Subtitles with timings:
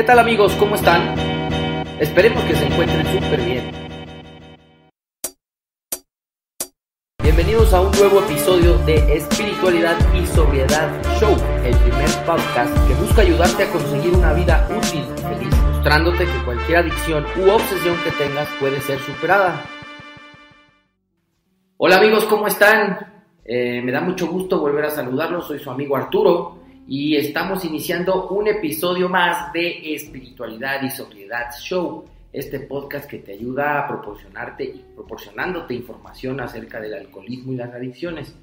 [0.00, 0.54] ¿Qué tal amigos?
[0.54, 1.14] ¿Cómo están?
[2.00, 3.70] Esperemos que se encuentren súper bien.
[7.22, 10.88] Bienvenidos a un nuevo episodio de Espiritualidad y Sobriedad
[11.20, 11.36] Show,
[11.66, 16.44] el primer podcast que busca ayudarte a conseguir una vida útil y feliz, mostrándote que
[16.46, 19.62] cualquier adicción u obsesión que tengas puede ser superada.
[21.76, 23.26] Hola amigos, ¿cómo están?
[23.44, 26.59] Eh, me da mucho gusto volver a saludarlos, soy su amigo Arturo
[26.92, 33.34] y estamos iniciando un episodio más de Espiritualidad y Sobriedad Show, este podcast que te
[33.34, 38.34] ayuda a proporcionarte y proporcionándote información acerca del alcoholismo y las adicciones,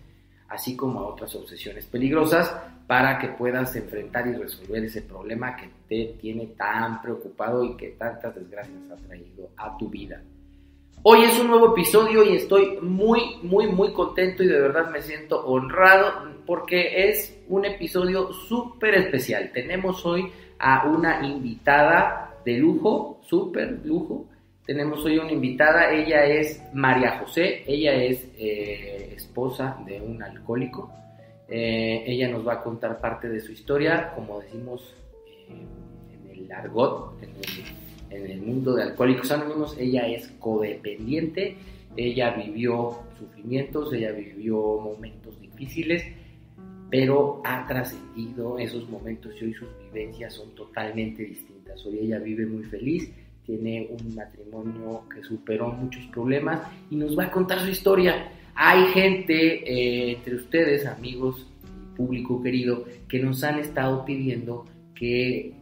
[0.48, 2.56] así como a otras obsesiones peligrosas,
[2.88, 7.90] para que puedas enfrentar y resolver ese problema que te tiene tan preocupado y que
[8.00, 10.22] tantas desgracias ha traído a tu vida.
[11.10, 15.02] Hoy es un nuevo episodio y estoy muy, muy, muy contento y de verdad me
[15.02, 19.52] siento honrado porque es un episodio súper especial.
[19.54, 24.26] Tenemos hoy a una invitada de lujo, súper lujo.
[24.66, 30.92] Tenemos hoy una invitada, ella es María José, ella es eh, esposa de un alcohólico.
[31.48, 34.94] Eh, ella nos va a contar parte de su historia, como decimos
[35.26, 35.56] eh,
[36.12, 37.14] en el argot,
[38.10, 41.58] en el mundo de Alcohólicos Anónimos, ella es codependiente,
[41.96, 46.04] ella vivió sufrimientos, ella vivió momentos difíciles
[46.90, 51.86] pero ha trascendido esos momentos y hoy sus vivencias son totalmente distintas.
[51.86, 53.12] Hoy ella vive muy feliz,
[53.46, 58.32] tiene un matrimonio que superó muchos problemas y nos va a contar su historia.
[58.56, 61.46] Hay gente eh, entre ustedes, amigos,
[61.96, 65.54] público querido, que nos han estado pidiendo que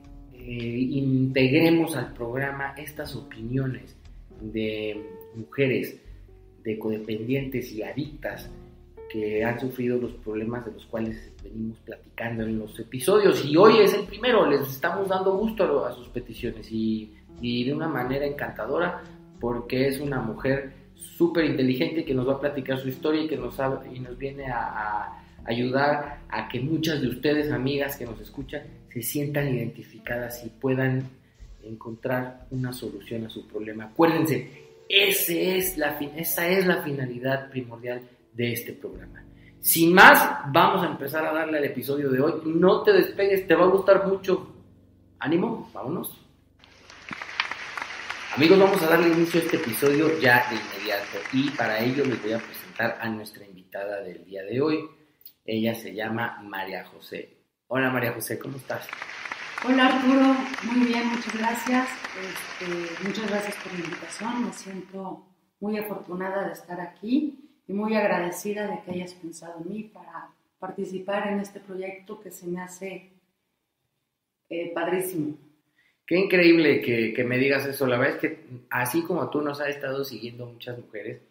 [0.48, 3.96] eh, integremos al programa estas opiniones
[4.40, 6.00] de mujeres,
[6.64, 8.52] de codependientes y adictas
[9.10, 13.44] que han sufrido los problemas de los cuales venimos platicando en los episodios.
[13.44, 17.88] Y hoy es el primero, les estamos dando gusto a, sus peticiones y, de una
[17.88, 19.02] manera encantadora
[19.40, 23.38] porque es una mujer súper inteligente que nos va a platicar su historia y que
[23.38, 23.58] nos,
[23.92, 29.02] y nos viene a, ayudar a que muchas de ustedes, amigas que nos escuchan, se
[29.02, 31.10] sientan identificadas y puedan
[31.64, 33.86] encontrar una solución a su problema.
[33.86, 34.50] Acuérdense,
[34.88, 38.02] esa es la finalidad primordial
[38.34, 39.24] de este programa.
[39.60, 42.34] Sin más, vamos a empezar a darle al episodio de hoy.
[42.46, 44.54] No te despegues, te va a gustar mucho.
[45.20, 46.22] Ánimo, vámonos.
[48.36, 52.22] Amigos, vamos a darle inicio a este episodio ya de inmediato y para ello les
[52.22, 54.86] voy a presentar a nuestra invitada del día de hoy.
[55.46, 57.38] Ella se llama María José.
[57.68, 58.88] Hola María José, ¿cómo estás?
[59.64, 61.88] Hola Arturo, muy bien, muchas gracias.
[62.20, 65.28] Este, muchas gracias por la invitación, me siento
[65.60, 70.34] muy afortunada de estar aquí y muy agradecida de que hayas pensado en mí para
[70.58, 73.12] participar en este proyecto que se me hace
[74.50, 75.38] eh, padrísimo.
[76.08, 77.86] Qué increíble que, me digas eso.
[77.86, 81.22] La verdad es que así como tú nos has estado siguiendo muchas mujeres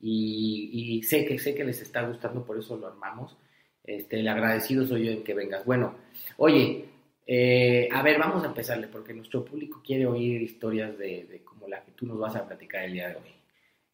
[0.00, 3.36] y, sé que sé que les está gustando, por eso lo armamos.
[3.84, 5.64] Este, el agradecido soy yo en que vengas.
[5.64, 5.94] Bueno,
[6.38, 6.86] oye,
[7.26, 11.68] eh, a ver, vamos a empezarle porque nuestro público quiere oír historias de, de como
[11.68, 13.34] la que tú nos vas a platicar el día de hoy.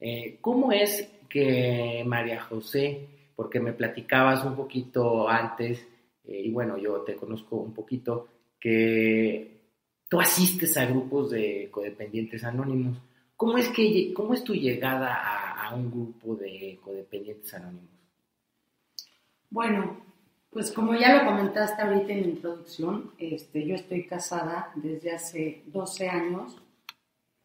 [0.00, 5.86] Eh, ¿Cómo es que María José, porque me platicabas un poquito antes,
[6.24, 9.60] eh, y bueno, yo te conozco un poquito, que
[10.08, 12.98] tú asistes a grupos de codependientes anónimos.
[13.36, 17.89] ¿Cómo es, que, cómo es tu llegada a, a un grupo de codependientes anónimos?
[19.50, 19.96] Bueno,
[20.50, 25.64] pues como ya lo comentaste ahorita en la introducción, este, yo estoy casada desde hace
[25.66, 26.56] 12 años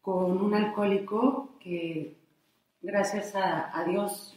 [0.00, 2.16] con un alcohólico que
[2.80, 4.36] gracias a, Dios,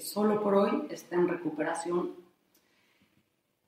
[0.00, 2.10] solo por hoy está en recuperación.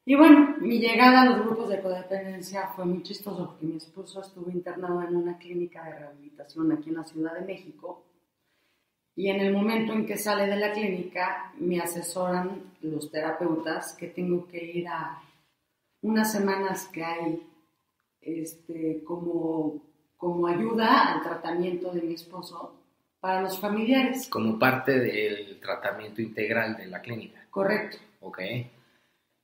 [0.05, 4.21] Y bueno, mi llegada a los grupos de codependencia fue muy chistoso porque mi esposo
[4.21, 8.03] estuvo internado en una clínica de rehabilitación aquí en la Ciudad de México
[9.15, 14.09] y en el momento en que sale de la clínica me asesoran los terapeutas que
[14.09, 15.23] tengo que ir a
[16.01, 17.43] unas semanas que hay
[18.21, 19.83] este, como,
[20.17, 22.75] como ayuda al tratamiento de mi esposo
[23.21, 24.29] para los familiares.
[24.29, 27.47] Como parte del tratamiento integral de la clínica.
[27.51, 27.99] Correcto.
[28.21, 28.41] Ok.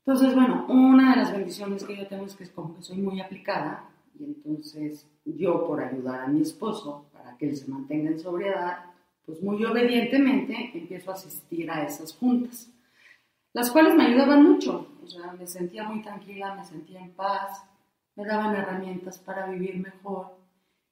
[0.04, 2.96] Entonces, bueno, una de las bendiciones que yo tengo es que es como que soy
[2.96, 3.84] muy aplicada
[4.18, 8.87] y entonces yo por ayudar a mi esposo para que él se mantenga en sobriedad,
[9.28, 12.72] pues muy obedientemente empiezo a asistir a esas juntas,
[13.52, 17.62] las cuales me ayudaban mucho, o sea, me sentía muy tranquila, me sentía en paz,
[18.16, 20.38] me daban herramientas para vivir mejor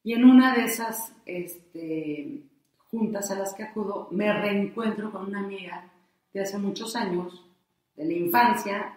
[0.04, 2.44] y en una de esas, este,
[2.90, 5.90] juntas a las que acudo, me reencuentro con una amiga
[6.32, 7.44] de hace muchos años,
[7.96, 8.92] de la infancia,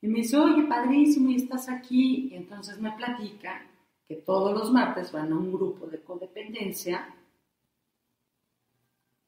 [0.00, 2.28] Y me dice, oye, padrísimo, y estás aquí.
[2.32, 3.66] Y entonces me platica
[4.08, 7.14] que todos los martes van a un grupo de codependencia,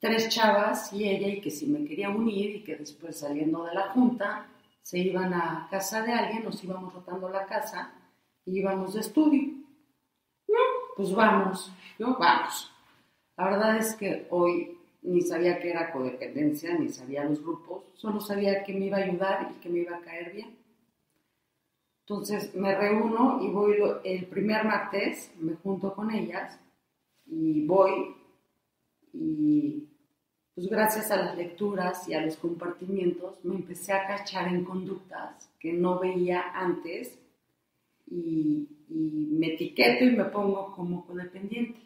[0.05, 3.73] tres chavas y ella, y que si me quería unir y que después saliendo de
[3.73, 4.47] la junta
[4.83, 7.91] se iban a casa de alguien, nos íbamos rotando la casa
[8.45, 9.55] y íbamos de estudio.
[10.95, 12.71] Pues vamos, yo vamos.
[13.39, 18.21] La verdad es que hoy ni sabía que era codependencia, ni sabía los grupos, solo
[18.21, 20.55] sabía que me iba a ayudar y que me iba a caer bien.
[22.00, 26.61] Entonces me reúno y voy el primer martes, me junto con ellas
[27.25, 28.15] y voy
[29.15, 29.94] y
[30.55, 35.51] pues gracias a las lecturas y a los compartimientos me empecé a cachar en conductas
[35.59, 37.19] que no veía antes
[38.06, 41.81] y, me etiqueto y me pongo como codependiente.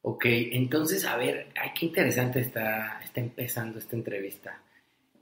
[0.00, 4.62] Ok, entonces, a ver, ay, qué interesante está, está empezando esta entrevista,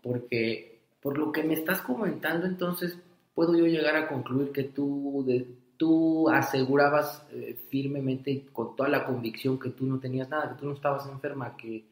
[0.00, 2.96] porque por lo que me estás comentando, entonces,
[3.34, 9.04] puedo yo llegar a concluir que tú, de, tú asegurabas eh, firmemente con toda la
[9.04, 11.84] convicción que tú no tenías nada, que tú no estabas enferma, que,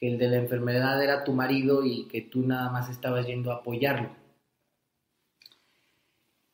[0.00, 3.52] que el de la enfermedad era tu marido y que tú nada más estabas yendo
[3.52, 4.08] a apoyarlo.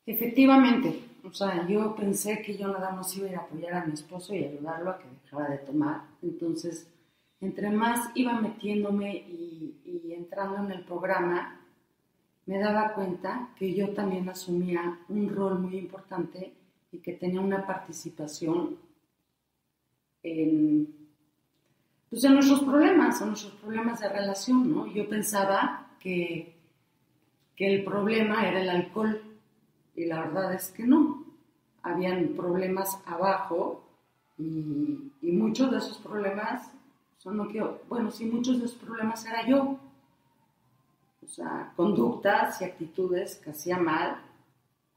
[0.05, 4.35] Efectivamente, o sea, yo pensé que yo nada más iba a apoyar a mi esposo
[4.35, 6.03] y ayudarlo a que dejara de tomar.
[6.23, 6.89] Entonces,
[7.41, 11.61] entre más iba metiéndome y entrando en el programa,
[12.47, 16.53] me daba cuenta que yo también asumía un rol muy importante
[16.93, 18.79] y que tenía una participación
[20.23, 21.06] en
[22.11, 24.87] pues en nuestros problemas, en nuestros problemas de relación, ¿no?
[24.87, 26.55] Yo pensaba que,
[27.57, 29.21] que el problema era el alcohol
[29.95, 31.25] y la verdad es que no.
[31.83, 33.85] Habían problemas abajo
[34.39, 36.71] y, y muchos de esos problemas
[37.19, 39.79] son lo que, bueno, sí, muchos de esos problemas era yo.
[41.25, 44.23] O sea, conductas y actitudes que hacía mal,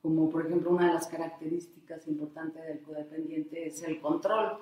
[0.02, 4.60] como por ejemplo una de las características importantes del codependiente es el control.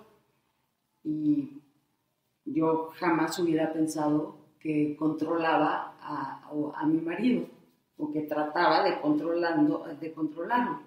[1.04, 1.62] Y
[2.54, 7.48] yo jamás hubiera pensado que controlaba a, a, mi marido
[7.98, 10.82] o que trataba de, controlando, de controlarlo.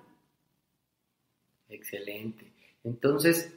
[1.68, 2.52] Excelente.
[2.84, 3.54] Entonces,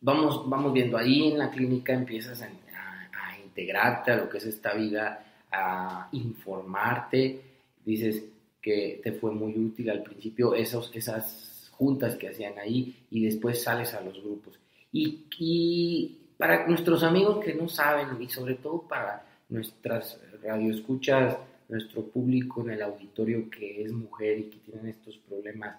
[0.00, 4.46] vamos, vamos viendo, ahí en la clínica empiezas a, a, integrarte a lo que es
[4.46, 7.42] esta vida, a informarte,
[7.84, 8.24] dices
[8.60, 13.62] que te fue muy útil al principio esos, esas juntas que hacían ahí y después
[13.62, 14.58] sales a los grupos.
[14.92, 21.38] Y, y para nuestros amigos que no saben y sobre todo para nuestras radioescuchas,
[21.68, 25.76] nuestro público en el auditorio que es mujer y que tienen estos problemas,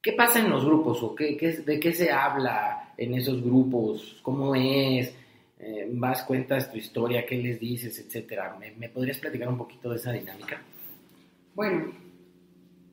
[0.00, 4.20] ¿qué pasa en los grupos o qué, de qué se habla en esos grupos?
[4.22, 5.14] ¿Cómo es?
[5.58, 7.24] Eh, ¿Vas, cuentas tu historia?
[7.24, 7.98] ¿Qué les dices?
[7.98, 8.58] Etcétera.
[8.76, 10.60] ¿Me, podrías platicar un poquito de esa dinámica?
[11.54, 11.92] Bueno,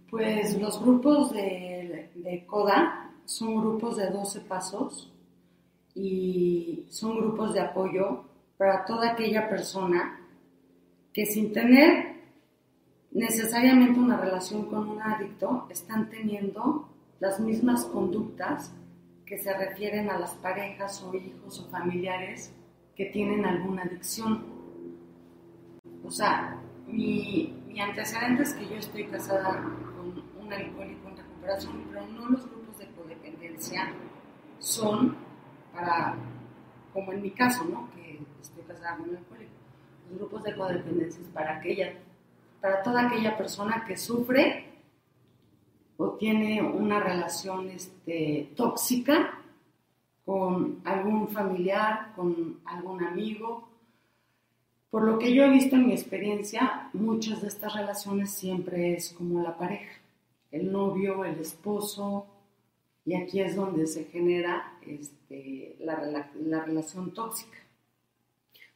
[0.10, 5.12] pues los grupos de, de CODA son grupos de 12 pasos
[6.00, 8.24] y son grupos de apoyo
[8.58, 10.18] para toda aquella persona
[11.12, 12.16] que sin tener
[13.12, 16.88] necesariamente una relación con un adicto están teniendo
[17.20, 18.74] las mismas conductas
[19.26, 22.54] que se refieren a las parejas o hijos o familiares
[22.96, 24.46] que tienen alguna adicción.
[26.06, 29.62] O sea, mi, mi antecedente es que yo estoy casada
[29.96, 33.94] con un alcohólico en recuperación, pero no los grupos de codependencia
[34.60, 35.29] son
[35.80, 36.16] para,
[36.94, 37.90] como en mi caso, ¿no?
[37.96, 39.52] que estoy casada con un alcohólico,
[40.10, 41.94] los grupos de codependencia para aquella,
[42.62, 44.66] para toda aquella persona que sufre
[45.98, 49.40] o tiene una relación este, tóxica
[50.26, 53.68] con algún familiar, con algún amigo.
[54.90, 59.14] Por lo que yo he visto en mi experiencia, muchas de estas relaciones siempre es
[59.14, 59.92] como la pareja,
[60.52, 62.28] el novio, el esposo,
[63.06, 67.58] y aquí es donde se genera este, la, la, relación tóxica.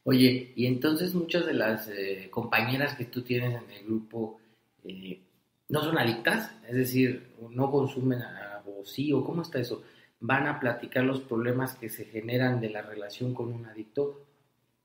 [0.04, 4.38] Oye, y entonces muchas de las eh, compañeras que tú tienes en el grupo
[4.84, 5.20] eh,
[5.68, 9.82] no son adictas, es decir, no consumen a, o sí, o cómo está eso,
[10.20, 14.26] van a platicar los problemas que se generan de la relación con un adicto.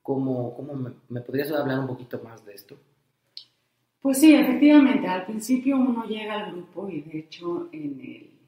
[0.01, 2.77] ¿Cómo, cómo me, me podrías hablar un poquito más de esto?
[4.01, 8.38] Pues sí, efectivamente, al principio uno llega al grupo y de hecho en el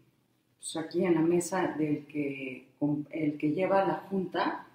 [0.62, 2.68] pues, aquí en la mesa del que,
[3.10, 4.68] el que lleva la junta,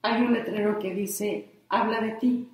[0.00, 2.48] hay un letrero que dice, habla de ti,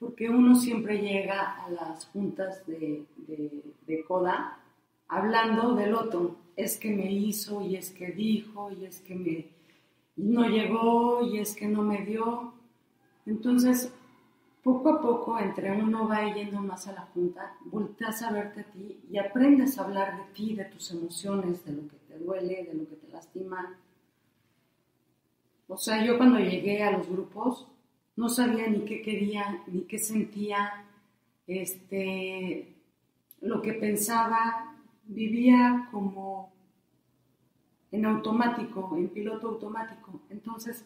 [0.00, 3.04] porque uno siempre llega a las juntas de,
[3.86, 4.58] de, CODA
[5.06, 9.46] hablando del otro, es que me hizo y es que dijo y es que me
[10.16, 12.52] no llegó y es que no me dio.
[13.26, 13.92] Entonces,
[14.64, 18.64] poco a poco, entre uno va yendo más a la junta, volteas a verte a
[18.64, 22.64] ti y aprendes a hablar de ti, de tus emociones, de lo que te duele,
[22.64, 23.78] de lo que te lastima.
[25.68, 27.68] O sea, yo cuando llegué a los grupos
[28.16, 30.86] no sabía ni qué quería, ni qué sentía,
[31.46, 32.74] este,
[33.40, 36.52] lo que pensaba, vivía como
[37.92, 40.20] en automático, en piloto automático.
[40.30, 40.84] Entonces,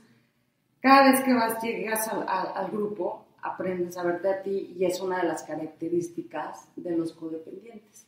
[0.81, 5.19] cada vez que vas, llegas al, grupo, aprendes a verte a ti y es una
[5.19, 8.07] de las características de los codependientes.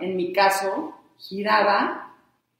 [0.00, 2.16] En mi caso, giraba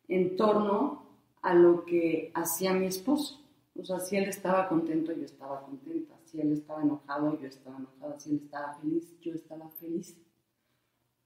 [0.09, 1.03] en torno
[1.43, 3.41] a lo que hacía mi esposo.
[3.79, 6.15] O sea, si él estaba contento, yo estaba contenta.
[6.25, 8.21] Si él estaba enojado, yo estaba enojada.
[8.21, 10.17] Si él estaba feliz, yo estaba feliz.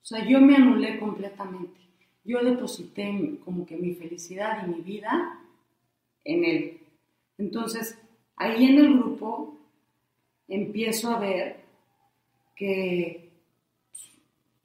[0.02, 1.80] O sea, yo me anulé completamente.
[2.24, 5.40] Yo deposité como que mi felicidad y mi vida
[6.24, 6.80] en él.
[7.38, 7.98] Entonces,
[8.36, 9.55] ahí en el grupo
[10.48, 11.64] empiezo a ver
[12.54, 13.30] que,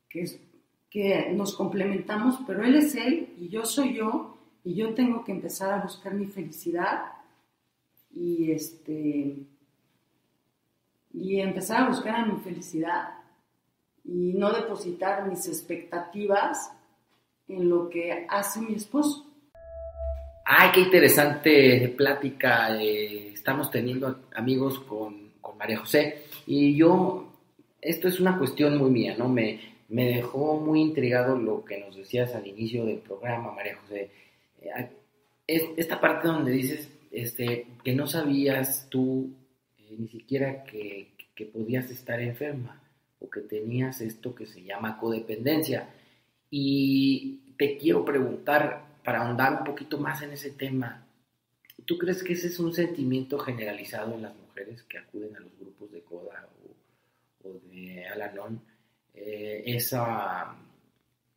[0.10, 5.32] que, nos complementamos, pero él es él y yo soy yo y yo tengo que
[5.32, 7.06] empezar a buscar mi felicidad
[8.14, 9.38] y este
[11.14, 13.10] y empezar a buscar a mi felicidad
[14.04, 16.74] y no depositar mis expectativas
[17.48, 19.28] en lo que hace mi esposo.
[20.46, 26.24] Ay, qué interesante plática eh, estamos teniendo amigos con, con, María José.
[26.46, 27.32] Y yo,
[27.82, 29.28] esto es una cuestión muy mía, ¿no?
[29.28, 34.10] Me, me dejó muy intrigado lo que nos decías al inicio del programa, María José.
[34.62, 34.90] Eh,
[35.48, 39.32] esta parte donde dices este, que no sabías tú
[39.78, 42.82] eh, ni siquiera que, que podías estar enferma
[43.20, 45.90] o que tenías esto que se llama codependencia.
[46.50, 51.06] Y te quiero preguntar, para ahondar un poquito más en ese tema,
[51.86, 55.58] ¿tú crees que ese es un sentimiento generalizado en las mujeres que acuden a los
[55.60, 56.50] grupos de CODA
[57.44, 58.62] o, de Alanon?
[59.14, 60.56] Eh, esa,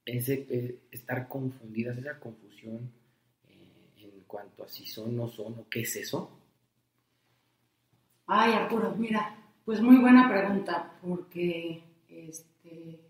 [0.05, 2.91] ese, eh, estar confundidas, esa confusión
[3.49, 6.31] eh, en cuanto a si son, no son o qué es eso?
[8.27, 13.01] Ay, Arturo, mira, pues muy buena pregunta, porque este,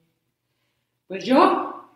[1.07, 1.91] pues yo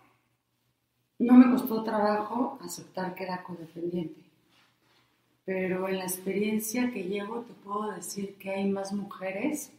[1.18, 4.20] no me costó trabajo aceptar que era codependiente,
[5.48, 9.72] pero en la experiencia que llevo te puedo decir que hay más mujeres,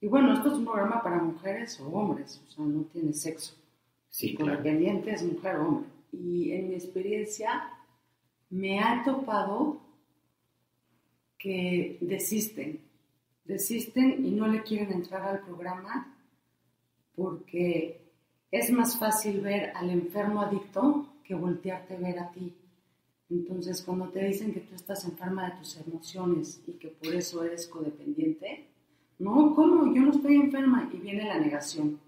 [0.00, 3.54] y bueno, esto es un programa para mujeres o hombres, o sea, no tiene sexo.
[4.08, 5.90] Sí, codependiente es mujer o hombre.
[6.10, 7.70] Y en mi experiencia
[8.48, 9.80] me ha topado
[11.38, 12.80] que desisten,
[13.44, 16.16] desisten y no le quieren entrar al programa
[17.14, 18.10] porque
[18.50, 22.52] es más fácil ver al enfermo adicto que voltearte a ver a ti.
[23.30, 27.44] Entonces, cuando te dicen que tú estás enferma de tus emociones y que por eso
[27.44, 28.66] eres codependiente,
[29.20, 29.94] no, ¿cómo?
[29.94, 32.00] Yo no estoy enferma y viene la negación.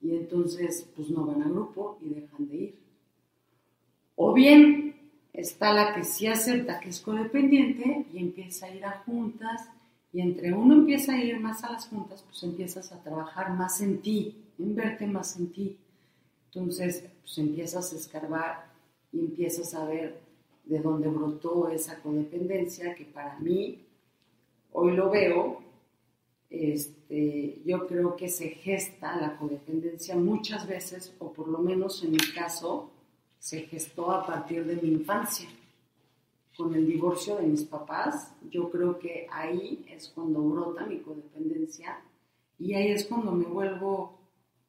[0.00, 2.74] Y entonces, pues no van al grupo y dejan de ir.
[4.16, 4.96] O bien
[5.32, 9.68] está la que sí acepta que es codependiente y empieza a ir a juntas
[10.12, 13.80] y entre uno empieza a ir más a las juntas, pues empiezas a trabajar más
[13.80, 15.76] en ti, en verte más en ti.
[16.46, 18.72] Entonces, pues empiezas a escarbar
[19.12, 20.23] y empiezas a ver
[20.64, 23.84] de dónde brotó esa codependencia que para mí,
[24.72, 25.62] hoy lo veo,
[26.50, 32.12] este, yo creo que se gesta la codependencia muchas veces, o por lo menos en
[32.12, 32.90] mi caso,
[33.38, 35.48] se gestó a partir de mi infancia.
[36.56, 42.00] Con el divorcio de mis papás, yo creo que ahí es cuando brota mi codependencia
[42.58, 44.16] y ahí es cuando me vuelvo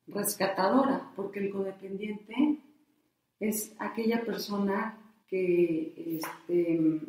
[0.08, 2.60] rescatadora, porque el codependiente
[3.40, 4.98] es aquella persona
[5.36, 7.02] que, este,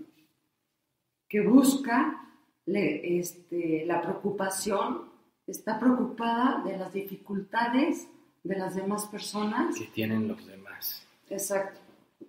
[1.28, 2.28] que busca
[2.66, 5.10] este, la preocupación,
[5.46, 8.08] está preocupada de las dificultades
[8.42, 9.78] de las demás personas.
[9.78, 11.06] Que tienen los demás.
[11.28, 11.78] Exacto.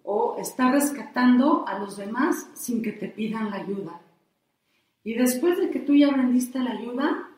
[0.04, 4.02] O está rescatando a los demás sin que te pidan la ayuda.
[5.04, 7.30] Y después de que tú ya aprendiste la ayuda,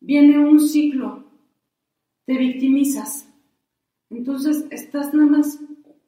[0.00, 1.24] viene un ciclo
[2.24, 3.28] te victimizas.
[4.08, 5.58] Entonces estás nada más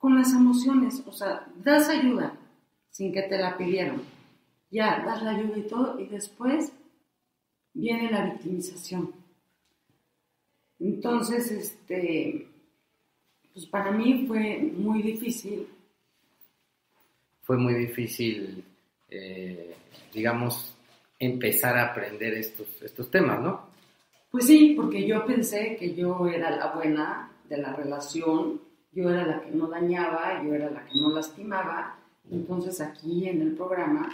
[0.05, 2.37] con las emociones, o sea, das ayuda
[2.91, 4.03] sin que te la pidieron.
[4.71, 6.75] Ya, das la ayuda y todo, y después
[7.73, 9.15] viene la victimización.
[10.79, 12.47] Entonces, este,
[13.55, 15.69] pues para mí fue muy difícil.
[17.41, 18.63] Fue muy difícil,
[19.09, 19.75] eh,
[20.13, 20.77] digamos,
[21.19, 23.71] empezar a aprender estos, estos temas, ¿no?
[24.31, 28.64] Pues sí, porque yo pensé que yo era la buena de la relación,
[28.95, 31.97] yo era la que no dañaba, yo era la que no lastimaba.
[32.31, 34.09] Entonces aquí en el programa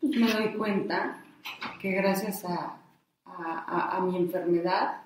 [0.00, 1.24] pues me doy cuenta
[1.80, 2.76] que gracias a,
[3.24, 5.02] a, a, mi enfermedad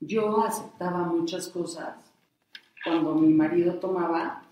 [0.00, 1.96] yo aceptaba muchas cosas
[2.84, 4.42] cuando mi marido tomaba,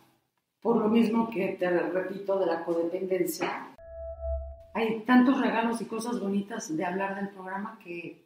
[0.61, 3.69] por lo mismo que te repito de la codependencia.
[4.75, 8.26] Hay tantos regalos y cosas bonitas de hablar del programa que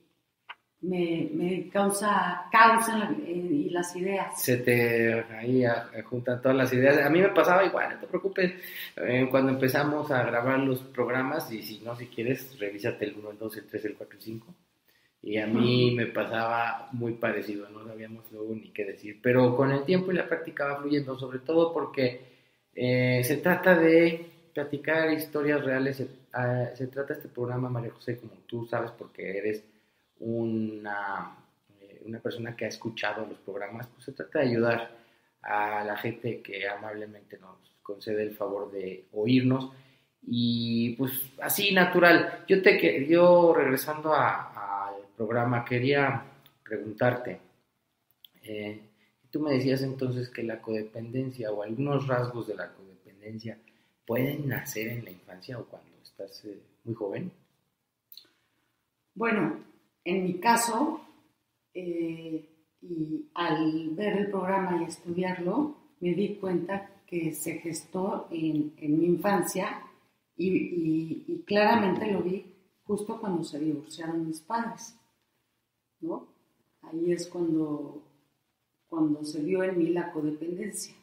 [0.83, 4.43] me, me causa causa y las ideas.
[4.43, 5.65] Se te ahí
[6.05, 6.99] juntan todas las ideas.
[6.99, 8.53] A mí me pasaba igual, no te preocupes.
[8.97, 13.31] Eh, cuando empezamos a grabar los programas, y si no, si quieres, revísate el 1,
[13.33, 14.55] el 2, el 3, el 4, el 5.
[15.23, 19.21] Y a mí me pasaba muy parecido, no sabíamos luego ni qué decir.
[19.23, 22.21] Pero con el tiempo y la práctica va fluyendo, sobre todo porque
[22.75, 25.99] eh, se trata de platicar historias reales.
[25.99, 29.63] Se, ah, se trata este programa, María José, como tú sabes, porque eres
[30.21, 31.37] una,
[31.81, 34.91] eh, una persona que ha escuchado los programas, pues se trata de ayudar
[35.43, 39.71] a la gente que amablemente nos concede el favor de oírnos
[40.23, 42.45] y pues así natural.
[42.47, 46.25] Yo te yo regresando al programa quería
[46.63, 47.41] preguntarte,
[48.43, 48.81] eh,
[49.31, 53.59] tú me decías entonces que la codependencia o algunos rasgos de la codependencia
[54.07, 57.33] pueden nacer en la infancia o cuando estás eh, muy joven.
[59.15, 59.61] Bueno,
[60.05, 61.01] en mi caso,
[61.75, 68.75] eh, y al ver el programa y estudiarlo, me di cuenta que se gestó en,
[68.79, 69.83] mi infancia
[70.37, 72.47] y, claramente lo vi
[72.85, 74.97] justo cuando se divorciaron mis padres,
[76.01, 76.29] ¿no?
[76.83, 78.03] Ahí es cuando,
[78.87, 80.95] cuando se vio en mí la codependencia.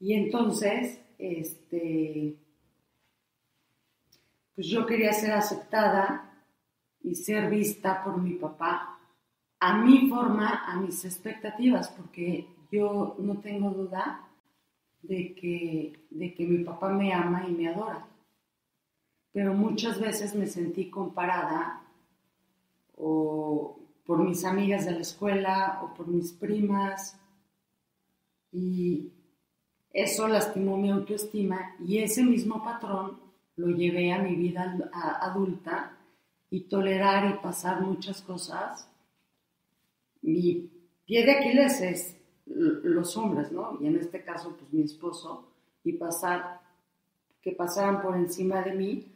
[0.00, 2.36] Y entonces, este,
[4.54, 6.35] pues yo quería ser aceptada
[7.06, 8.98] y ser vista por mi papá
[9.60, 14.28] a mi forma, a mis expectativas, porque yo no tengo duda
[15.02, 18.06] de que, de que mi papá me ama y me adora.
[19.32, 21.82] Pero muchas veces me sentí comparada
[22.96, 27.18] o por mis amigas de la escuela o por mis primas
[28.50, 29.12] y
[29.92, 33.20] eso lastimó mi autoestima y ese mismo patrón
[33.56, 34.76] lo llevé a mi vida
[35.20, 35.95] adulta
[36.50, 38.88] y tolerar y pasar muchas cosas,
[40.22, 40.70] mi
[41.04, 43.78] pie de Aquiles es los hombres, ¿no?
[43.80, 46.60] Y en este caso, pues mi esposo, y pasar,
[47.40, 49.12] que pasaran por encima de mí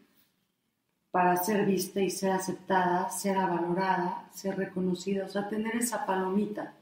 [1.11, 6.75] para ser vista y ser aceptada, ser valorada, ser reconocida, o sea, tener esa palomita.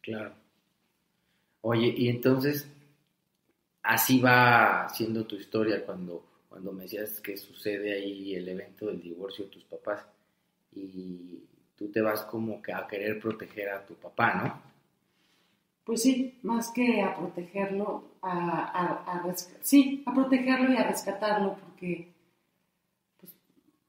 [0.00, 0.34] Claro.
[1.60, 2.68] Oye, y entonces,
[3.82, 9.00] así va siendo tu historia cuando cuando me decías que sucede ahí el evento del
[9.00, 10.04] divorcio de tus papás
[10.72, 11.44] y
[11.76, 14.70] tú te vas como que a querer proteger a tu papá, ¿no?
[15.84, 22.12] Pues sí, más que a protegerlo, a, sí, a protegerlo y a rescatarlo, porque
[23.18, 23.32] pues,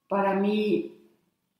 [0.07, 0.95] para mí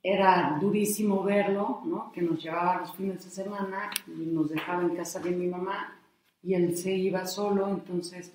[0.04, 2.12] era durísimo verlo, ¿no?
[2.12, 6.00] Que nos llevaba los fines de semana y nos dejaba en casa de mi mamá
[6.44, 8.32] y él se iba solo, entonces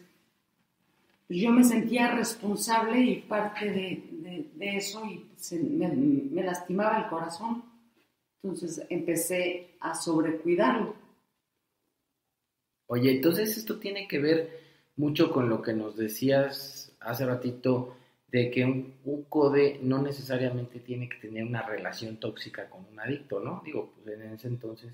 [1.28, 7.64] yo me sentía responsable y parte de, eso y me, lastimaba el corazón.
[8.42, 10.94] Entonces empecé a sobrecuidarlo.
[12.86, 14.60] Oye, entonces esto tiene que ver
[14.96, 17.96] mucho con lo que nos decías hace ratito
[18.28, 23.00] de que un, un, CODE no necesariamente tiene que tener una relación tóxica con un
[23.00, 23.62] adicto, ¿no?
[23.64, 24.92] Digo, pues en ese entonces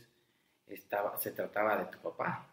[0.67, 2.52] estaba, se trataba de tu papá.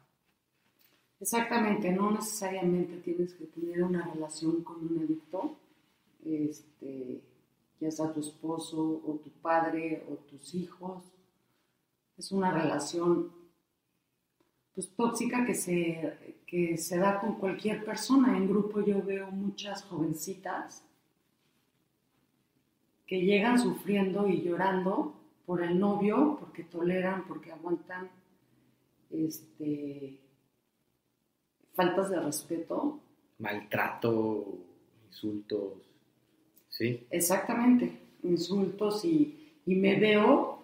[1.19, 5.57] Exactamente, no necesariamente tienes que tener una relación con un adicto,
[6.23, 7.21] este,
[7.79, 11.03] ya sea tu esposo o tu padre o tus hijos.
[12.17, 13.31] Es una relación
[14.73, 18.37] pues, tóxica que se, que se da con cualquier persona.
[18.37, 20.85] En grupo yo veo muchas jovencitas
[23.05, 28.09] que llegan sufriendo y llorando por el novio, porque toleran, porque aguantan
[29.09, 30.19] este,
[31.79, 32.99] faltas de respeto.
[33.37, 34.43] Maltrato,
[35.07, 35.75] insultos,
[36.67, 37.07] ¿sí?
[37.09, 40.59] Exactamente, insultos y, y me veo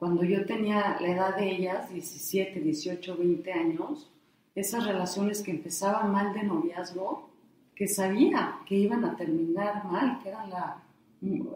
[0.00, 4.10] cuando yo tenía la edad de ellas, 17, 18, 20 años,
[4.56, 7.30] esas relaciones que empezaban mal de noviazgo,
[7.76, 10.82] que sabía que iban a terminar mal, que eran la,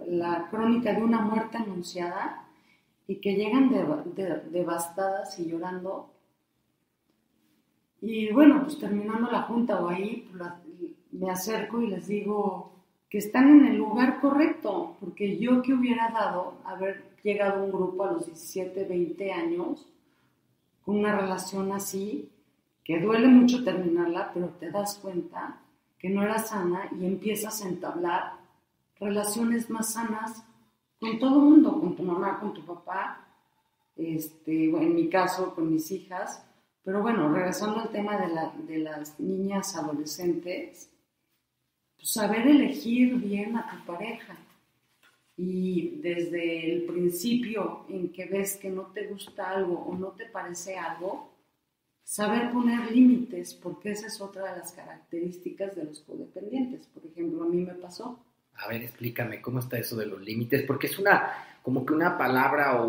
[0.07, 2.45] la crónica de una muerte anunciada
[3.09, 3.69] y que llegan
[4.53, 6.12] devastadas y llorando
[8.03, 10.43] y bueno, pues terminando la junta o ahí, pues,
[11.13, 12.73] me acerco y les digo
[13.09, 17.71] que están en el lugar correcto, porque yo que hubiera dado haber llegado a un
[17.71, 19.87] grupo a los 17, 20 años
[20.85, 22.29] con una relación así,
[22.83, 25.61] que duele mucho terminarla, pero te das cuenta
[25.97, 28.33] que no era sana y empiezas a entablar
[28.99, 30.45] relaciones más sanas
[30.99, 33.29] con todo mundo, con tu mamá, con tu papá,
[33.95, 36.45] este, en mi caso con mis hijas.
[36.85, 40.91] Pero bueno, regresando al tema de, la, de las niñas adolescentes,
[41.97, 44.37] pues saber elegir bien a tu pareja.
[45.37, 50.27] Y desde el principio en que ves que no te gusta algo o no te
[50.27, 51.33] parece algo,
[52.03, 56.87] saber poner límites, porque esa es otra de las características de los codependientes.
[56.89, 58.25] Por ejemplo, a mí me pasó.
[58.55, 62.19] A ver, explícame cómo está eso de los límites, porque es una, como que una
[62.19, 62.87] palabra o,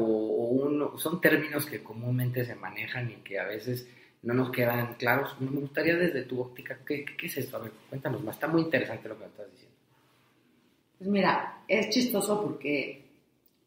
[0.98, 3.88] son términos que comúnmente se manejan y que a veces
[4.24, 5.40] no nos quedan claros.
[5.40, 7.58] Me gustaría desde tu óptica, ¿qué, qué es esto?
[7.58, 9.78] A ver, cuéntanos más, está muy interesante lo que me estás diciendo.
[10.98, 13.04] Pues mira, es chistoso porque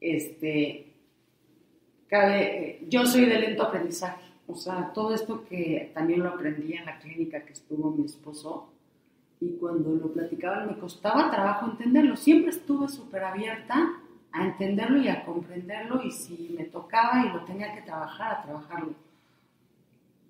[0.00, 0.86] este,
[2.08, 4.24] cabe, yo soy de lento aprendizaje.
[4.46, 8.72] O sea, todo esto que también lo aprendí en la clínica que estuvo mi esposo,
[9.40, 12.16] y cuando lo platicaban me costaba trabajo entenderlo.
[12.16, 14.00] Siempre estuve súper abierta
[14.36, 18.42] a entenderlo y a comprenderlo, y si me tocaba y lo tenía que trabajar, a
[18.42, 18.94] trabajarlo.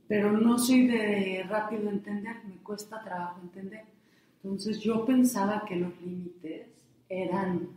[0.06, 3.84] Pero no soy de rápido entender, me cuesta trabajo entender.
[4.36, 6.68] Entonces yo pensaba que los límites
[7.08, 7.68] eran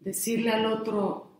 [0.00, 1.30] decirle al otro,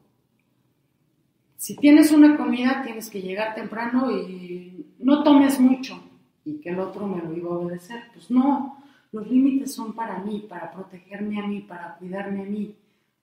[1.57, 6.03] si tienes una comida tienes que llegar temprano y no tomes mucho
[6.43, 8.05] y que el otro me lo iba a obedecer.
[8.15, 8.83] Pues no,
[9.13, 12.75] los límites son para mí, para protegerme a mí, para cuidarme a mí.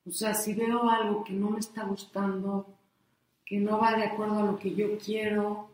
[0.08, 2.66] O sea, si veo algo que no me está gustando,
[3.46, 5.70] que no va de acuerdo a lo que yo quiero,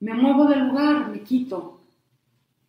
[0.00, 1.80] me muevo del lugar, me quito.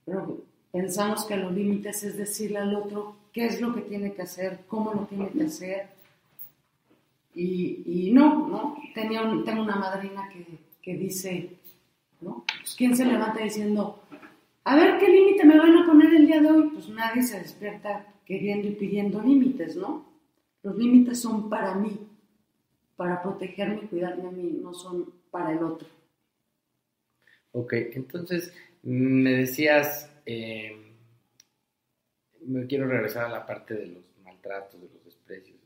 [0.05, 0.37] Pero
[0.71, 4.61] pensamos que los límites es decirle al otro qué es lo que tiene que hacer,
[4.67, 5.89] cómo lo tiene que hacer
[7.35, 8.77] y, no, ¿no?
[8.93, 10.29] Tengo una madrina
[10.81, 11.57] que, dice,
[12.21, 12.43] ¿no?
[12.59, 14.03] Pues, ¿quién se levanta diciendo,
[14.63, 16.69] a ver qué límite me van a poner el día de hoy?
[16.69, 20.12] Pues nadie se despierta queriendo y pidiendo límites, ¿no?
[20.63, 22.07] Los límites son para mí,
[22.95, 25.87] para protegerme y cuidarme a mí, no son para el otro.
[27.51, 30.95] Ok, entonces me decías, eh,
[32.41, 35.63] me quiero regresar a la parte de los maltratos, de los desprecios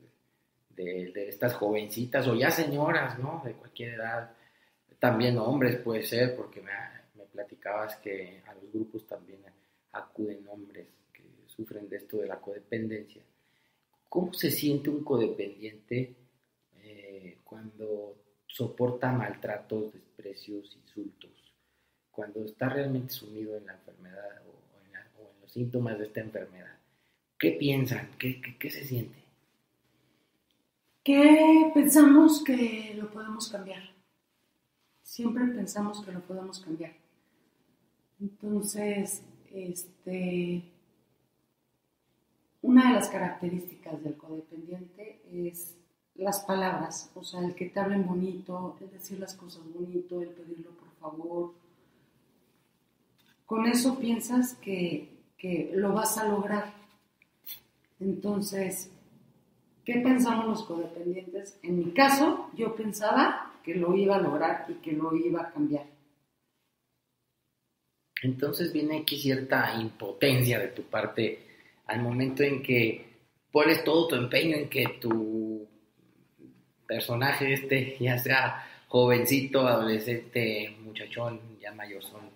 [0.78, 3.42] de, estas jovencitas o ya señoras, ¿no?
[3.44, 4.32] De cualquier edad,
[5.00, 9.42] también hombres puede ser, porque me platicabas que a los grupos también
[9.92, 13.22] acuden hombres que sufren de esto de la codependencia.
[14.10, 16.16] ¿Cómo se siente un codependiente
[16.76, 18.16] eh, cuando
[18.46, 21.32] soporta maltratos, desprecios, insultos?
[22.12, 26.78] Cuando está realmente sumido en la enfermedad o en, los síntomas de esta enfermedad.
[27.38, 28.10] ¿Qué piensan?
[28.18, 29.28] qué, qué se siente?
[31.08, 33.82] que pensamos que lo podemos cambiar.
[35.02, 36.92] Siempre pensamos que lo podemos cambiar.
[38.20, 40.70] Entonces, este,
[42.68, 45.78] una de las características del codependiente es
[46.16, 50.30] las palabras, o sea, el que te hablen bonito, el decir las cosas bonito, el
[50.30, 51.54] pedirlo por favor.
[53.46, 56.74] Con eso piensas que, que lo vas a lograr.
[58.00, 58.92] Entonces,
[59.88, 61.58] ¿Qué pensamos los codependientes?
[61.64, 65.50] En mi caso, yo pensaba que lo iba a lograr y que lo iba a
[65.54, 65.86] cambiar.
[68.22, 71.47] Entonces viene aquí cierta impotencia de tu parte
[71.88, 73.08] al momento en que
[73.52, 75.68] pones todo tu empeño en que tu
[76.86, 82.30] personaje este, ya sea jovencito, adolescente, muchachón, ya mayor son,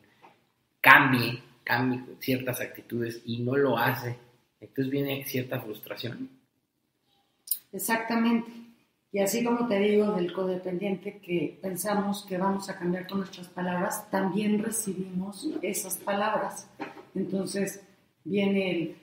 [0.81, 4.17] cambie, cambie ciertas actitudes y no lo hace.
[4.59, 6.29] Entonces viene cierta frustración.
[7.71, 8.51] Exactamente.
[9.13, 13.47] Y así como te digo del codependiente que pensamos que vamos a cambiar con nuestras
[13.47, 16.69] palabras, también recibimos esas palabras.
[17.13, 17.81] Entonces
[18.23, 18.95] viene el,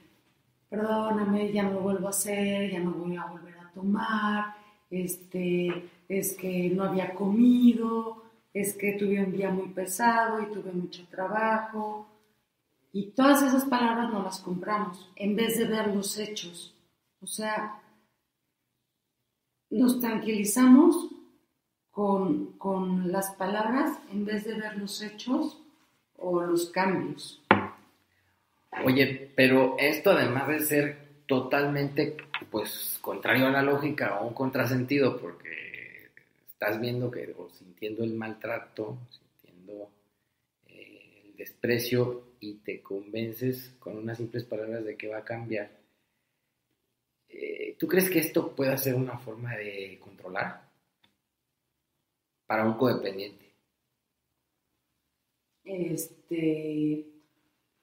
[0.68, 4.54] perdóname, ya no lo vuelvo a hacer, ya no voy a volver a tomar,
[4.90, 10.72] este, es que no había comido, es que tuve un día muy pesado y tuve
[10.72, 12.06] mucho trabajo.
[12.92, 16.74] Y todas esas palabras no las compramos en vez de ver los hechos.
[17.20, 17.80] O sea,
[19.70, 21.08] nos tranquilizamos
[21.90, 25.60] con, con, las palabras en vez de ver los hechos
[26.16, 27.42] o los cambios.
[28.84, 32.16] Oye, pero esto además de ser totalmente
[32.50, 36.10] pues contrario a la lógica o un contrasentido porque
[36.48, 39.90] estás viendo que o sintiendo el maltrato, sintiendo
[40.68, 45.78] eh, el desprecio y te convences con unas simples palabras de que va a cambiar
[47.28, 50.68] eh, ¿Tú crees que esto pueda ser una forma de controlar
[52.46, 53.52] para un codependiente?
[55.64, 57.06] Este,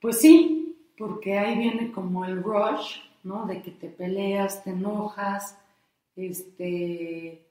[0.02, 3.46] pues sí, porque ahí viene como el rush ¿no?
[3.48, 5.60] De que te peleas, te enojas,
[6.16, 7.44] este,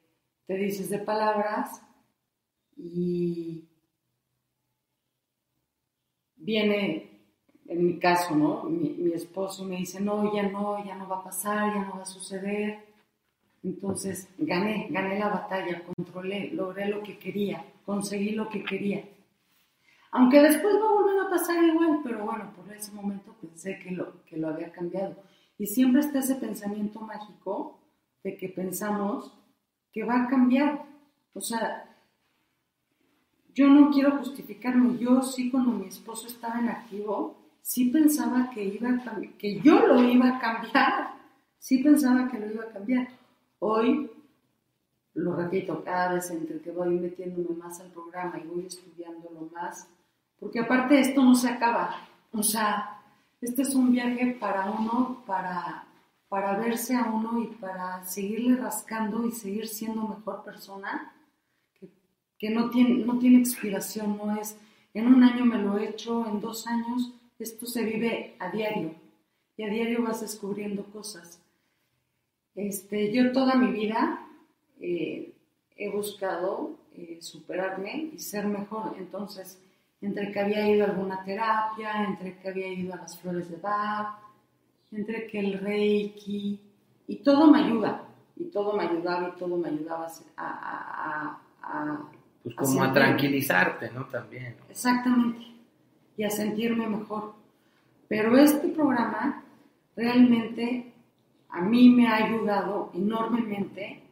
[0.46, 1.82] te dices de palabras
[2.76, 3.64] y
[6.36, 7.10] viene,
[7.66, 8.62] en mi caso, ¿no?
[8.64, 11.96] Mi, mi, esposo me dice, no, ya no, ya no va a pasar, ya no
[11.96, 12.78] va a suceder.
[13.64, 19.04] Entonces gané, gané la batalla, controlé, logré lo que quería, conseguí lo que quería.
[20.14, 24.24] Aunque después a volver a pasar igual, pero bueno, por ese momento pensé que lo,
[24.26, 25.16] que lo había cambiado.
[25.58, 27.80] Y siempre está ese pensamiento mágico
[28.22, 29.36] de que pensamos
[29.92, 30.84] que va a cambiar.
[31.32, 31.96] O sea,
[33.54, 34.98] yo no quiero justificarme.
[34.98, 39.84] Yo sí, cuando mi esposo estaba en activo, sí pensaba que, iba a que yo
[39.84, 41.14] lo iba a cambiar.
[41.58, 43.08] Sí pensaba que lo iba a cambiar.
[43.58, 44.08] Hoy,
[45.14, 49.88] lo repito, cada vez entre que voy metiéndome más al programa y voy estudiándolo más,
[50.44, 52.06] porque aparte esto no se acaba.
[52.30, 53.00] O sea,
[53.40, 55.86] este es un viaje para uno, para,
[56.28, 61.14] para verse a uno y para seguirle rascando y seguir siendo mejor persona
[62.38, 64.58] que no tiene, no tiene expiración, no es
[64.92, 68.94] en un año me lo he hecho, en dos años, esto se vive a diario
[69.56, 71.40] y a diario vas descubriendo cosas.
[72.54, 74.28] Este, yo toda mi vida
[74.78, 75.32] eh,
[75.74, 79.58] he buscado eh, superarme y ser mejor, entonces
[80.04, 83.56] entre que había ido a alguna terapia, entre que había ido a las flores de
[83.56, 84.18] Bach,
[84.92, 86.60] entre que el reiki,
[87.08, 88.04] y todo me ayuda,
[88.36, 92.02] y todo me ayudaba y todo me ayudaba a, a
[92.42, 94.04] pues como a, tranquilizarte, ¿no?
[94.04, 94.56] También.
[94.68, 95.46] Exactamente.
[96.18, 97.34] Y a sentirme mejor.
[98.06, 99.42] Pero este programa
[99.96, 100.92] realmente
[101.48, 104.02] a mí me ha ayudado enormemente